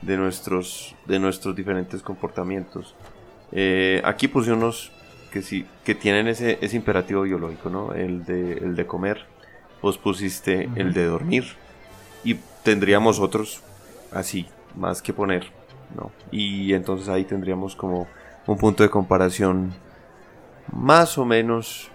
de 0.00 0.16
nuestros 0.16 0.94
de 1.06 1.18
nuestros 1.18 1.54
diferentes 1.54 2.02
comportamientos. 2.02 2.94
Eh, 3.52 4.00
aquí 4.04 4.28
puse 4.28 4.52
unos 4.52 4.92
que 5.30 5.42
sí, 5.42 5.66
que 5.84 5.94
tienen 5.94 6.28
ese, 6.28 6.58
ese 6.60 6.76
imperativo 6.76 7.22
biológico, 7.22 7.68
¿no? 7.70 7.92
El 7.92 8.24
de, 8.24 8.54
el 8.54 8.74
de 8.74 8.86
comer, 8.86 9.26
vos 9.82 9.98
pusiste 9.98 10.68
el 10.76 10.92
de 10.92 11.04
dormir. 11.04 11.44
Y 12.24 12.34
tendríamos 12.64 13.20
otros 13.20 13.62
así, 14.12 14.46
más 14.74 15.02
que 15.02 15.12
poner, 15.12 15.52
Y 16.30 16.72
entonces 16.74 17.08
ahí 17.08 17.24
tendríamos 17.24 17.76
como 17.76 18.06
un 18.46 18.56
punto 18.56 18.82
de 18.82 18.90
comparación 18.90 19.72
más 20.72 21.18
o 21.18 21.24
menos, 21.24 21.90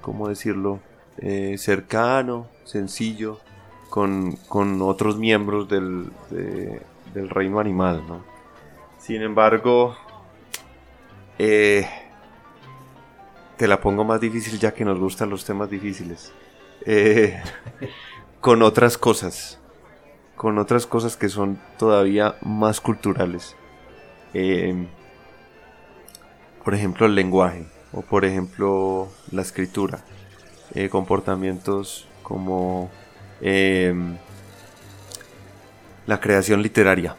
¿cómo 0.00 0.28
decirlo? 0.28 0.80
Eh, 1.18 1.56
cercano, 1.58 2.46
sencillo, 2.64 3.38
con, 3.88 4.32
con 4.48 4.82
otros 4.82 5.16
miembros 5.18 5.68
del, 5.68 6.10
del 6.30 7.30
reino 7.30 7.58
animal, 7.58 8.02
¿no? 8.06 8.22
Sin 8.98 9.22
embargo, 9.22 9.96
eh, 11.38 11.86
te 13.56 13.66
la 13.66 13.80
pongo 13.80 14.04
más 14.04 14.20
difícil 14.20 14.58
ya 14.58 14.74
que 14.74 14.84
nos 14.84 14.98
gustan 14.98 15.30
los 15.30 15.44
temas 15.44 15.70
difíciles. 15.70 16.32
Eh, 16.84 17.40
con 18.40 18.62
otras 18.62 18.98
cosas. 18.98 19.60
Con 20.36 20.58
otras 20.58 20.86
cosas 20.86 21.16
que 21.16 21.28
son 21.28 21.58
todavía 21.78 22.36
más 22.42 22.80
culturales. 22.80 23.56
Eh, 24.34 24.86
por 26.64 26.74
ejemplo, 26.74 27.06
el 27.06 27.14
lenguaje. 27.14 27.66
O 27.92 28.02
por 28.02 28.24
ejemplo, 28.24 29.08
la 29.32 29.42
escritura. 29.42 30.00
Eh, 30.74 30.88
comportamientos 30.88 32.06
como 32.22 32.90
la 36.06 36.20
creación 36.20 36.62
literaria. 36.62 37.16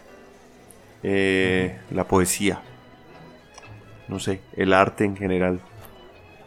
la 1.03 2.03
poesía. 2.08 2.62
No 4.08 4.19
sé, 4.19 4.41
el 4.53 4.73
arte 4.73 5.03
en 5.06 5.15
general. 5.17 5.60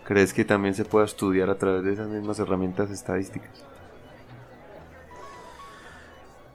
¿Crees 0.05 0.33
que 0.33 0.45
también 0.45 0.75
se 0.75 0.85
pueda 0.85 1.05
estudiar 1.05 1.51
a 1.51 1.59
través 1.59 1.85
de 1.85 1.93
esas 1.93 2.09
mismas 2.09 2.39
herramientas 2.39 2.91
estadísticas? 2.91 3.65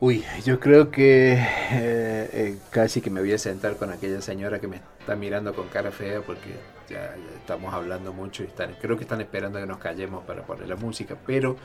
Uy, 0.01 0.25
yo 0.43 0.59
creo 0.59 0.91
que 0.91 1.33
eh, 1.33 1.39
eh, 1.71 2.57
casi 2.69 2.99
que 2.99 3.09
me 3.09 3.21
voy 3.21 3.31
a 3.31 3.37
sentar 3.37 3.77
con 3.77 3.91
aquella 3.91 4.21
señora 4.21 4.59
que 4.59 4.67
me 4.67 4.81
está 4.99 5.15
mirando 5.15 5.53
con 5.55 5.69
cara 5.69 5.89
fea 5.91 6.21
porque 6.21 6.49
ya, 6.89 7.15
estamos 7.37 7.73
hablando 7.73 8.11
mucho 8.11 8.43
y 8.43 8.47
están, 8.47 8.75
creo 8.81 8.97
que 8.97 9.03
están 9.03 9.21
esperando 9.21 9.57
que 9.57 9.65
nos 9.65 9.77
callemos 9.77 10.25
para 10.25 10.43
poner 10.43 10.67
la 10.67 10.75
música, 10.75 11.15
pero 11.25 11.55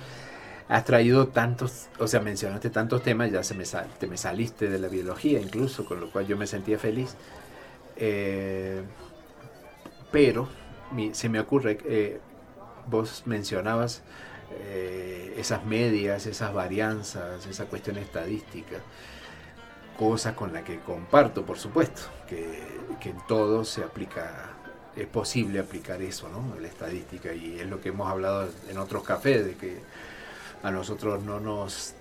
has 0.69 0.85
traído 0.85 1.27
tantos, 1.29 1.89
o 1.99 2.07
sea, 2.07 2.21
mencionaste 2.21 2.71
tantos 2.71 3.03
temas, 3.03 3.33
ya 3.33 3.43
se 3.43 3.55
me 3.55 3.65
sal, 3.65 3.89
te 3.99 4.07
me 4.07 4.17
saliste 4.17 4.69
de 4.69 4.79
la 4.79 4.87
biología 4.87 5.41
incluso, 5.41 5.85
con 5.85 6.01
lo 6.01 6.13
cual 6.13 6.29
yo 6.29 6.37
me 6.37 6.47
sentía 6.47 6.79
feliz. 6.79 7.17
Eh, 7.97 8.81
pero 10.13 10.49
se 11.13 11.29
me 11.29 11.41
ocurre, 11.41 11.79
eh, 11.85 12.21
vos 12.87 13.25
mencionabas 13.27 14.03
eh, 14.53 15.35
esas 15.37 15.65
medias, 15.65 16.27
esas 16.27 16.53
varianzas, 16.53 17.47
esa 17.47 17.67
cuestión 17.67 17.99
estadística, 17.99 18.79
cosa 19.99 20.35
con 20.35 20.53
la 20.53 20.65
que 20.65 20.81
comparto, 20.81 21.45
por 21.45 21.59
supuesto, 21.59 22.03
que, 22.29 23.09
en 23.09 23.19
todo 23.27 23.65
se 23.65 23.83
aplica, 23.83 24.51
es 24.97 25.07
posible 25.07 25.61
aplicar 25.61 26.03
eso, 26.03 26.29
¿no? 26.29 26.59
La 26.61 26.69
estadística, 26.69 27.33
y 27.33 27.61
es 27.61 27.67
lo 27.67 27.81
que 27.81 27.91
hemos 27.91 28.11
hablado 28.11 28.49
en 28.69 28.79
otros 28.79 29.05
cafés, 29.05 29.45
de 29.45 29.55
que 29.57 29.79
a 30.63 30.71
nosotros 30.71 31.23
no 31.23 31.41
nos 31.41 31.95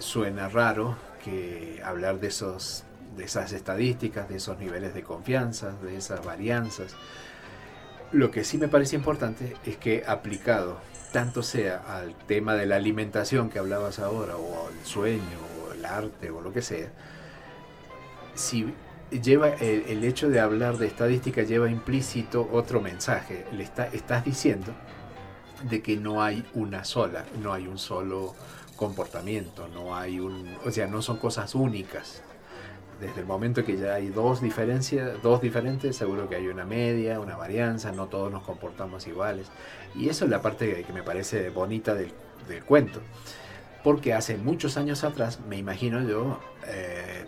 suena 0.00 0.48
raro 0.48 0.96
que 1.24 1.80
hablar 1.84 2.20
de 2.20 2.28
esos 2.28 2.84
de 3.16 3.24
esas 3.24 3.52
estadísticas, 3.52 4.28
de 4.28 4.36
esos 4.36 4.58
niveles 4.58 4.94
de 4.94 5.02
confianza, 5.02 5.72
de 5.82 5.96
esas 5.96 6.24
varianzas, 6.24 6.94
lo 8.12 8.30
que 8.30 8.44
sí 8.44 8.58
me 8.58 8.68
parece 8.68 8.96
importante 8.96 9.56
es 9.64 9.76
que 9.76 10.04
aplicado 10.06 10.78
tanto 11.12 11.42
sea 11.42 11.82
al 11.86 12.14
tema 12.14 12.54
de 12.54 12.66
la 12.66 12.76
alimentación 12.76 13.50
que 13.50 13.58
hablabas 13.58 13.98
ahora, 13.98 14.36
o 14.36 14.68
al 14.68 14.86
sueño, 14.86 15.20
o 15.68 15.72
el 15.72 15.84
arte, 15.84 16.30
o 16.30 16.40
lo 16.40 16.52
que 16.52 16.62
sea, 16.62 16.90
si 18.34 18.72
lleva 19.10 19.50
el, 19.50 20.04
hecho 20.04 20.30
de 20.30 20.40
hablar 20.40 20.78
de 20.78 20.86
estadística 20.86 21.42
lleva 21.42 21.70
implícito 21.70 22.48
otro 22.50 22.80
mensaje. 22.80 23.44
Le 23.52 23.62
está, 23.62 23.86
estás 23.88 24.24
diciendo 24.24 24.72
de 25.68 25.82
que 25.82 25.96
no 25.96 26.22
hay 26.22 26.44
una 26.54 26.84
sola, 26.84 27.24
no 27.42 27.52
hay 27.52 27.66
un 27.66 27.78
solo 27.78 28.34
comportamiento, 28.76 29.68
no 29.68 29.94
hay 29.94 30.18
un, 30.18 30.56
o 30.64 30.70
sea, 30.70 30.86
no 30.86 31.02
son 31.02 31.18
cosas 31.18 31.54
únicas 31.54 32.22
desde 33.02 33.20
el 33.20 33.26
momento 33.26 33.64
que 33.64 33.76
ya 33.76 33.94
hay 33.94 34.08
dos 34.08 34.40
diferencias, 34.40 35.20
dos 35.22 35.40
diferentes, 35.40 35.96
seguro 35.96 36.28
que 36.28 36.36
hay 36.36 36.46
una 36.46 36.64
media, 36.64 37.18
una 37.18 37.36
varianza, 37.36 37.90
no 37.90 38.06
todos 38.06 38.30
nos 38.30 38.44
comportamos 38.44 39.08
iguales. 39.08 39.48
Y 39.96 40.08
eso 40.08 40.24
es 40.24 40.30
la 40.30 40.40
parte 40.40 40.84
que 40.84 40.92
me 40.92 41.02
parece 41.02 41.50
bonita 41.50 41.94
del, 41.94 42.12
cuento. 42.64 43.00
Porque 43.82 44.14
hace 44.14 44.36
muchos 44.36 44.76
años 44.76 45.02
atrás, 45.02 45.40
me 45.48 45.56
imagino 45.56 46.00
yo, 46.02 46.38
eh, 46.68 47.24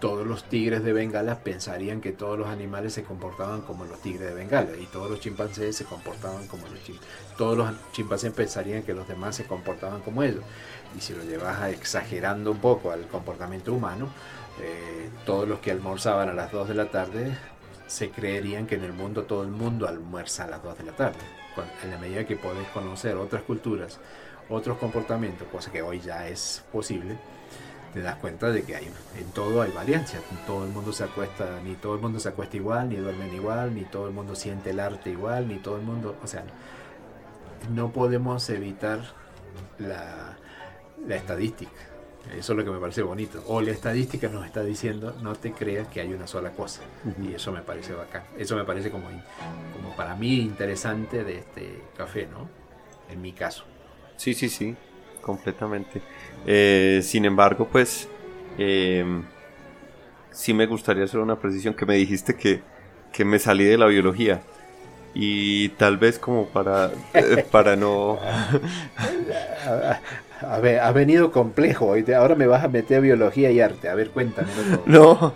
todos 0.00 0.26
los 0.26 0.44
tigres 0.44 0.82
de 0.82 0.92
Bengala 0.92 1.40
pensarían 1.40 2.00
que 2.00 2.12
todos 2.12 2.38
los 2.38 2.48
animales 2.48 2.94
se 2.94 3.02
comportaban 3.02 3.62
como 3.62 3.84
los 3.84 4.00
tigres 4.00 4.28
de 4.28 4.34
Bengala 4.34 4.76
y 4.80 4.86
todos 4.86 5.10
los 5.10 5.20
chimpancés 5.20 5.76
se 5.76 5.84
comportaban 5.84 6.46
como 6.46 6.68
los 6.68 6.82
chimpancés. 6.82 7.36
Todos 7.36 7.58
los 7.58 7.92
chimpancés 7.92 8.32
pensarían 8.32 8.82
que 8.82 8.94
los 8.94 9.06
demás 9.06 9.36
se 9.36 9.44
comportaban 9.44 10.00
como 10.00 10.22
ellos. 10.22 10.44
Y 10.96 11.00
si 11.00 11.12
lo 11.12 11.22
llevas 11.24 11.70
exagerando 11.70 12.50
un 12.50 12.58
poco 12.58 12.92
al 12.92 13.06
comportamiento 13.08 13.74
humano, 13.74 14.08
eh, 14.60 15.10
todos 15.24 15.48
los 15.48 15.60
que 15.60 15.70
almorzaban 15.70 16.28
a 16.28 16.34
las 16.34 16.50
2 16.52 16.68
de 16.68 16.74
la 16.74 16.90
tarde 16.90 17.36
se 17.86 18.10
creerían 18.10 18.66
que 18.66 18.74
en 18.74 18.84
el 18.84 18.92
mundo 18.92 19.24
todo 19.24 19.42
el 19.42 19.50
mundo 19.50 19.88
almuerza 19.88 20.44
a 20.44 20.48
las 20.48 20.62
2 20.62 20.78
de 20.78 20.84
la 20.84 20.92
tarde. 20.92 21.18
En 21.82 21.90
la 21.90 21.98
medida 21.98 22.24
que 22.24 22.36
podés 22.36 22.68
conocer 22.68 23.16
otras 23.16 23.42
culturas, 23.42 23.98
otros 24.48 24.78
comportamientos, 24.78 25.48
cosa 25.48 25.72
que 25.72 25.82
hoy 25.82 26.00
ya 26.00 26.28
es 26.28 26.64
posible, 26.70 27.16
te 27.92 28.00
das 28.00 28.16
cuenta 28.16 28.50
de 28.50 28.62
que 28.62 28.76
hay, 28.76 28.88
en 29.18 29.30
todo 29.32 29.62
hay 29.62 29.72
variancia. 29.72 30.20
Todo 30.46 30.64
el 30.64 30.70
mundo 30.70 30.92
se 30.92 31.04
acuesta, 31.04 31.60
ni 31.64 31.74
todo 31.74 31.94
el 31.94 32.00
mundo 32.00 32.20
se 32.20 32.28
acuesta 32.28 32.56
igual, 32.56 32.88
ni 32.90 32.96
duermen 32.96 33.34
igual, 33.34 33.74
ni 33.74 33.84
todo 33.84 34.06
el 34.06 34.14
mundo 34.14 34.36
siente 34.36 34.70
el 34.70 34.80
arte 34.80 35.10
igual, 35.10 35.48
ni 35.48 35.56
todo 35.56 35.76
el 35.76 35.82
mundo, 35.82 36.16
o 36.22 36.26
sea, 36.26 36.44
no 37.74 37.90
podemos 37.92 38.48
evitar 38.50 39.00
la, 39.78 40.36
la 41.06 41.16
estadística. 41.16 41.72
Eso 42.36 42.52
es 42.52 42.58
lo 42.58 42.64
que 42.64 42.70
me 42.70 42.78
parece 42.78 43.02
bonito. 43.02 43.42
O 43.46 43.60
la 43.60 43.70
estadística 43.70 44.28
nos 44.28 44.44
está 44.44 44.62
diciendo, 44.62 45.14
no 45.22 45.34
te 45.34 45.52
creas 45.52 45.88
que 45.88 46.00
hay 46.00 46.12
una 46.12 46.26
sola 46.26 46.50
cosa. 46.50 46.82
Y 47.22 47.34
eso 47.34 47.52
me 47.52 47.62
parece 47.62 47.94
bacán. 47.94 48.22
Eso 48.36 48.54
me 48.56 48.64
parece 48.64 48.90
como, 48.90 49.06
como 49.74 49.96
para 49.96 50.14
mí 50.14 50.40
interesante 50.40 51.24
de 51.24 51.38
este 51.38 51.82
café, 51.96 52.28
¿no? 52.30 52.48
En 53.10 53.22
mi 53.22 53.32
caso. 53.32 53.64
Sí, 54.16 54.34
sí, 54.34 54.48
sí, 54.48 54.76
completamente. 55.22 56.02
Eh, 56.46 57.00
sin 57.02 57.24
embargo, 57.24 57.68
pues, 57.70 58.08
eh, 58.58 59.04
sí 60.30 60.52
me 60.52 60.66
gustaría 60.66 61.04
hacer 61.04 61.20
una 61.20 61.38
precisión 61.38 61.74
que 61.74 61.86
me 61.86 61.94
dijiste 61.94 62.36
que, 62.36 62.60
que 63.12 63.24
me 63.24 63.38
salí 63.38 63.64
de 63.64 63.78
la 63.78 63.86
biología 63.86 64.42
y 65.20 65.70
tal 65.70 65.96
vez 65.96 66.20
como 66.20 66.46
para, 66.46 66.92
eh, 67.12 67.44
para 67.50 67.74
no... 67.74 68.20
A 70.40 70.60
ver, 70.60 70.78
ha 70.78 70.92
venido 70.92 71.32
complejo. 71.32 71.96
Ahora 72.16 72.36
me 72.36 72.46
vas 72.46 72.62
a 72.62 72.68
meter 72.68 72.98
a 72.98 73.00
biología 73.00 73.50
y 73.50 73.60
arte. 73.60 73.88
A 73.88 73.96
ver, 73.96 74.10
cuéntame. 74.10 74.48
No, 74.86 75.34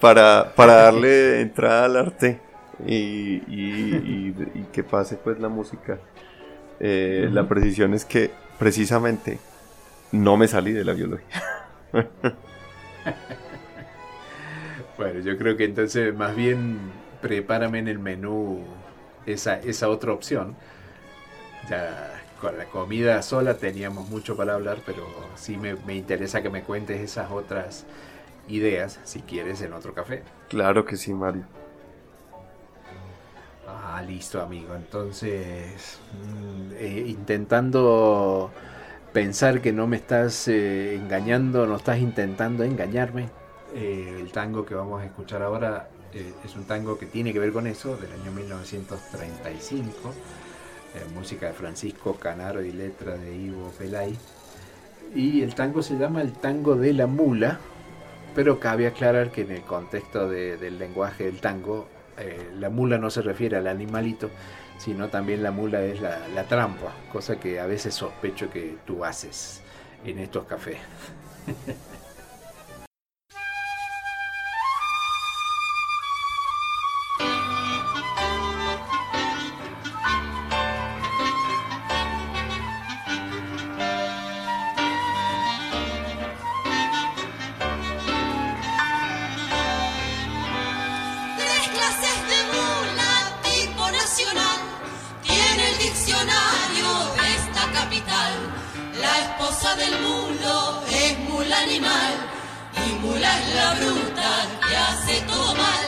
para, 0.00 0.52
para 0.56 0.74
darle 0.74 1.40
entrada 1.40 1.84
al 1.84 1.96
arte 1.96 2.40
y, 2.84 3.40
y, 3.46 4.34
que 4.72 4.82
pase 4.82 5.14
pues 5.14 5.38
la 5.38 5.48
música. 5.48 6.00
Eh, 6.80 7.28
la 7.30 7.46
precisión 7.46 7.94
es 7.94 8.04
que 8.04 8.32
precisamente 8.58 9.38
no 10.10 10.36
me 10.36 10.48
salí 10.48 10.72
de 10.72 10.84
la 10.84 10.94
biología. 10.94 11.40
bueno, 14.98 15.20
yo 15.20 15.38
creo 15.38 15.56
que 15.56 15.66
entonces 15.66 16.12
más 16.12 16.34
bien 16.34 16.80
prepárame 17.20 17.78
en 17.78 17.86
el 17.86 18.00
menú 18.00 18.64
esa, 19.26 19.58
esa 19.60 19.88
otra 19.88 20.12
opción. 20.12 20.56
Ya 21.68 22.22
con 22.42 22.58
la 22.58 22.64
comida 22.64 23.22
sola 23.22 23.54
teníamos 23.54 24.08
mucho 24.08 24.36
para 24.36 24.54
hablar, 24.54 24.78
pero 24.84 25.06
sí 25.36 25.56
me, 25.56 25.94
interesa 25.94 26.42
que 26.42 26.50
me 26.50 26.62
cuentes 26.62 27.00
esas 27.00 27.30
otras 27.30 27.86
ideas, 28.48 28.98
si 29.04 29.20
quieres, 29.20 29.62
en 29.62 29.72
otro 29.72 29.94
café. 29.94 30.24
Claro 30.48 30.84
que 30.84 30.96
sí, 30.96 31.14
Mario. 31.14 31.44
Ah, 33.68 34.02
listo, 34.02 34.42
amigo. 34.42 34.74
Entonces, 34.74 36.00
mm, 36.20 36.72
eh, 36.74 37.04
intentando 37.06 38.50
pensar 39.12 39.60
que 39.60 39.72
no 39.72 39.86
me 39.86 39.96
estás 39.96 40.48
eh, 40.48 40.96
engañando, 40.96 41.64
no 41.66 41.76
estás 41.76 41.98
intentando 41.98 42.64
engañarme. 42.64 43.28
Eh, 43.72 44.18
el 44.20 44.32
tango 44.32 44.66
que 44.66 44.74
vamos 44.74 45.00
a 45.00 45.04
escuchar 45.04 45.42
ahora 45.42 45.88
es 46.12 46.54
un 46.56 46.64
tango 46.64 46.98
que 46.98 47.06
tiene 47.06 47.32
que 47.32 47.38
ver 47.38 47.52
con 47.52 47.66
eso, 47.66 47.96
del 47.96 48.12
año 48.12 48.32
1935 48.32 50.12
eh, 50.94 51.06
música 51.14 51.46
de 51.46 51.54
Francisco 51.54 52.16
Canaro 52.16 52.62
y 52.62 52.70
letra 52.70 53.16
de 53.16 53.34
Ivo 53.34 53.70
Pelay. 53.78 54.14
Y 55.14 55.40
el 55.40 55.54
tango 55.54 55.82
se 55.82 55.96
llama 55.96 56.20
el 56.20 56.32
tango 56.32 56.76
de 56.76 56.92
la 56.92 57.06
mula, 57.06 57.58
pero 58.34 58.60
cabe 58.60 58.86
aclarar 58.86 59.30
que 59.30 59.42
en 59.42 59.52
el 59.52 59.62
contexto 59.62 60.28
del 60.28 60.78
lenguaje 60.78 61.24
del 61.24 61.40
tango, 61.40 61.88
eh, 62.18 62.50
la 62.58 62.68
mula 62.68 62.98
no 62.98 63.08
se 63.08 63.22
refiere 63.22 63.56
al 63.56 63.68
animalito, 63.68 64.30
sino 64.76 65.08
también 65.08 65.42
la 65.42 65.50
mula 65.50 65.82
es 65.82 66.00
la, 66.00 66.28
la 66.28 66.44
trampa, 66.44 66.92
cosa 67.10 67.40
que 67.40 67.58
a 67.58 67.66
veces 67.66 67.94
sospecho 67.94 68.50
que 68.50 68.76
tú 68.86 69.02
haces 69.02 69.62
en 70.04 70.18
estos 70.18 70.44
cafés. 70.44 70.76
es 103.38 103.54
la 103.54 103.74
bruta 103.74 104.30
que 104.68 104.76
hace 104.76 105.20
todo 105.22 105.54
mal. 105.54 105.86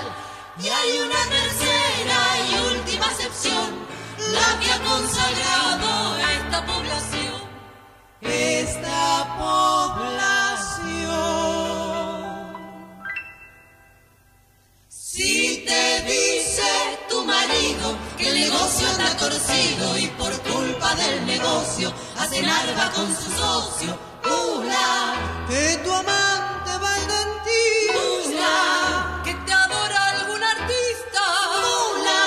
Y 0.63 0.69
hay 0.69 0.99
una 1.01 1.23
tercera 1.37 2.19
y 2.49 2.55
última 2.75 3.07
excepción, 3.07 3.69
la 4.33 4.61
que 4.61 4.73
ha 4.73 4.81
consagrado 4.83 6.17
esta 6.39 6.67
población. 6.67 7.35
Esta 8.21 9.37
población. 9.39 10.25
Si 14.89 15.65
te 15.67 16.03
dice 16.03 16.71
tu 17.09 17.25
marido 17.25 17.97
que 18.17 18.29
el 18.29 18.41
negocio 18.41 18.89
anda 18.91 19.17
torcido 19.17 19.99
y 19.99 20.07
por 20.19 20.33
culpa 20.43 20.95
del 20.95 21.27
negocio 21.27 21.93
hace 22.19 22.39
alba 22.39 22.91
con 22.93 23.07
su 23.15 23.31
socio, 23.31 23.99
pula 24.23 25.15
de 25.49 25.77
tu 25.79 25.93
amante 25.93 26.54
Mula, 27.95 29.23
que 29.25 29.35
te 29.35 29.53
adora 29.53 30.01
algún 30.11 30.43
artista. 30.43 31.23
Mula, 31.65 32.23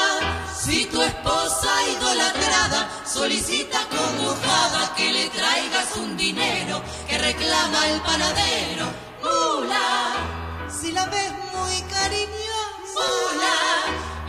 si 0.64 0.86
tu 0.86 1.02
esposa 1.02 1.72
idolatrada 1.96 2.90
solicita 3.06 3.80
conjugada 3.90 4.94
que 4.96 5.12
le 5.12 5.30
traigas 5.30 5.96
un 5.98 6.18
dinero 6.18 6.82
que 7.08 7.18
reclama 7.18 7.88
el 7.90 8.02
panadero. 8.02 8.86
Mula, 9.24 10.16
si 10.80 10.92
la 10.92 11.06
ves 11.06 11.32
muy 11.54 11.82
cariñosa. 11.94 13.00
Mula, 13.00 13.58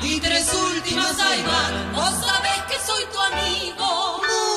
y 0.03 0.21
tres 0.21 0.53
últimas 0.55 1.19
ahí. 1.21 1.45
Vos 1.95 2.15
sabés 2.27 2.61
que 2.69 2.79
soy 2.87 3.05
tu 3.13 3.21
amigo. 3.21 3.89
Mula, 4.19 4.48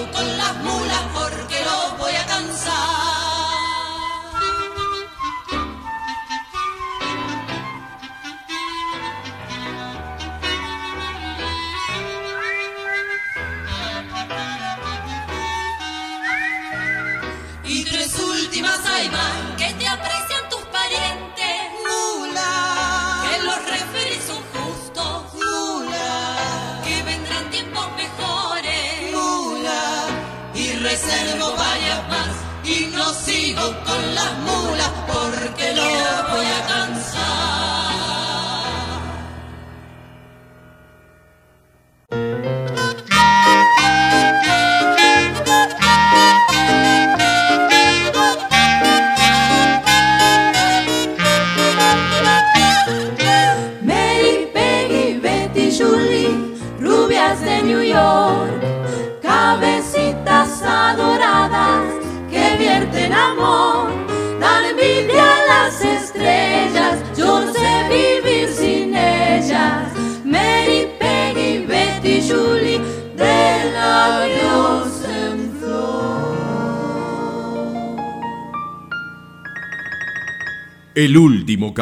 con 0.00 0.38
las 0.38 0.56
mulas. 0.64 1.11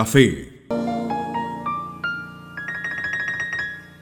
Café. 0.00 0.59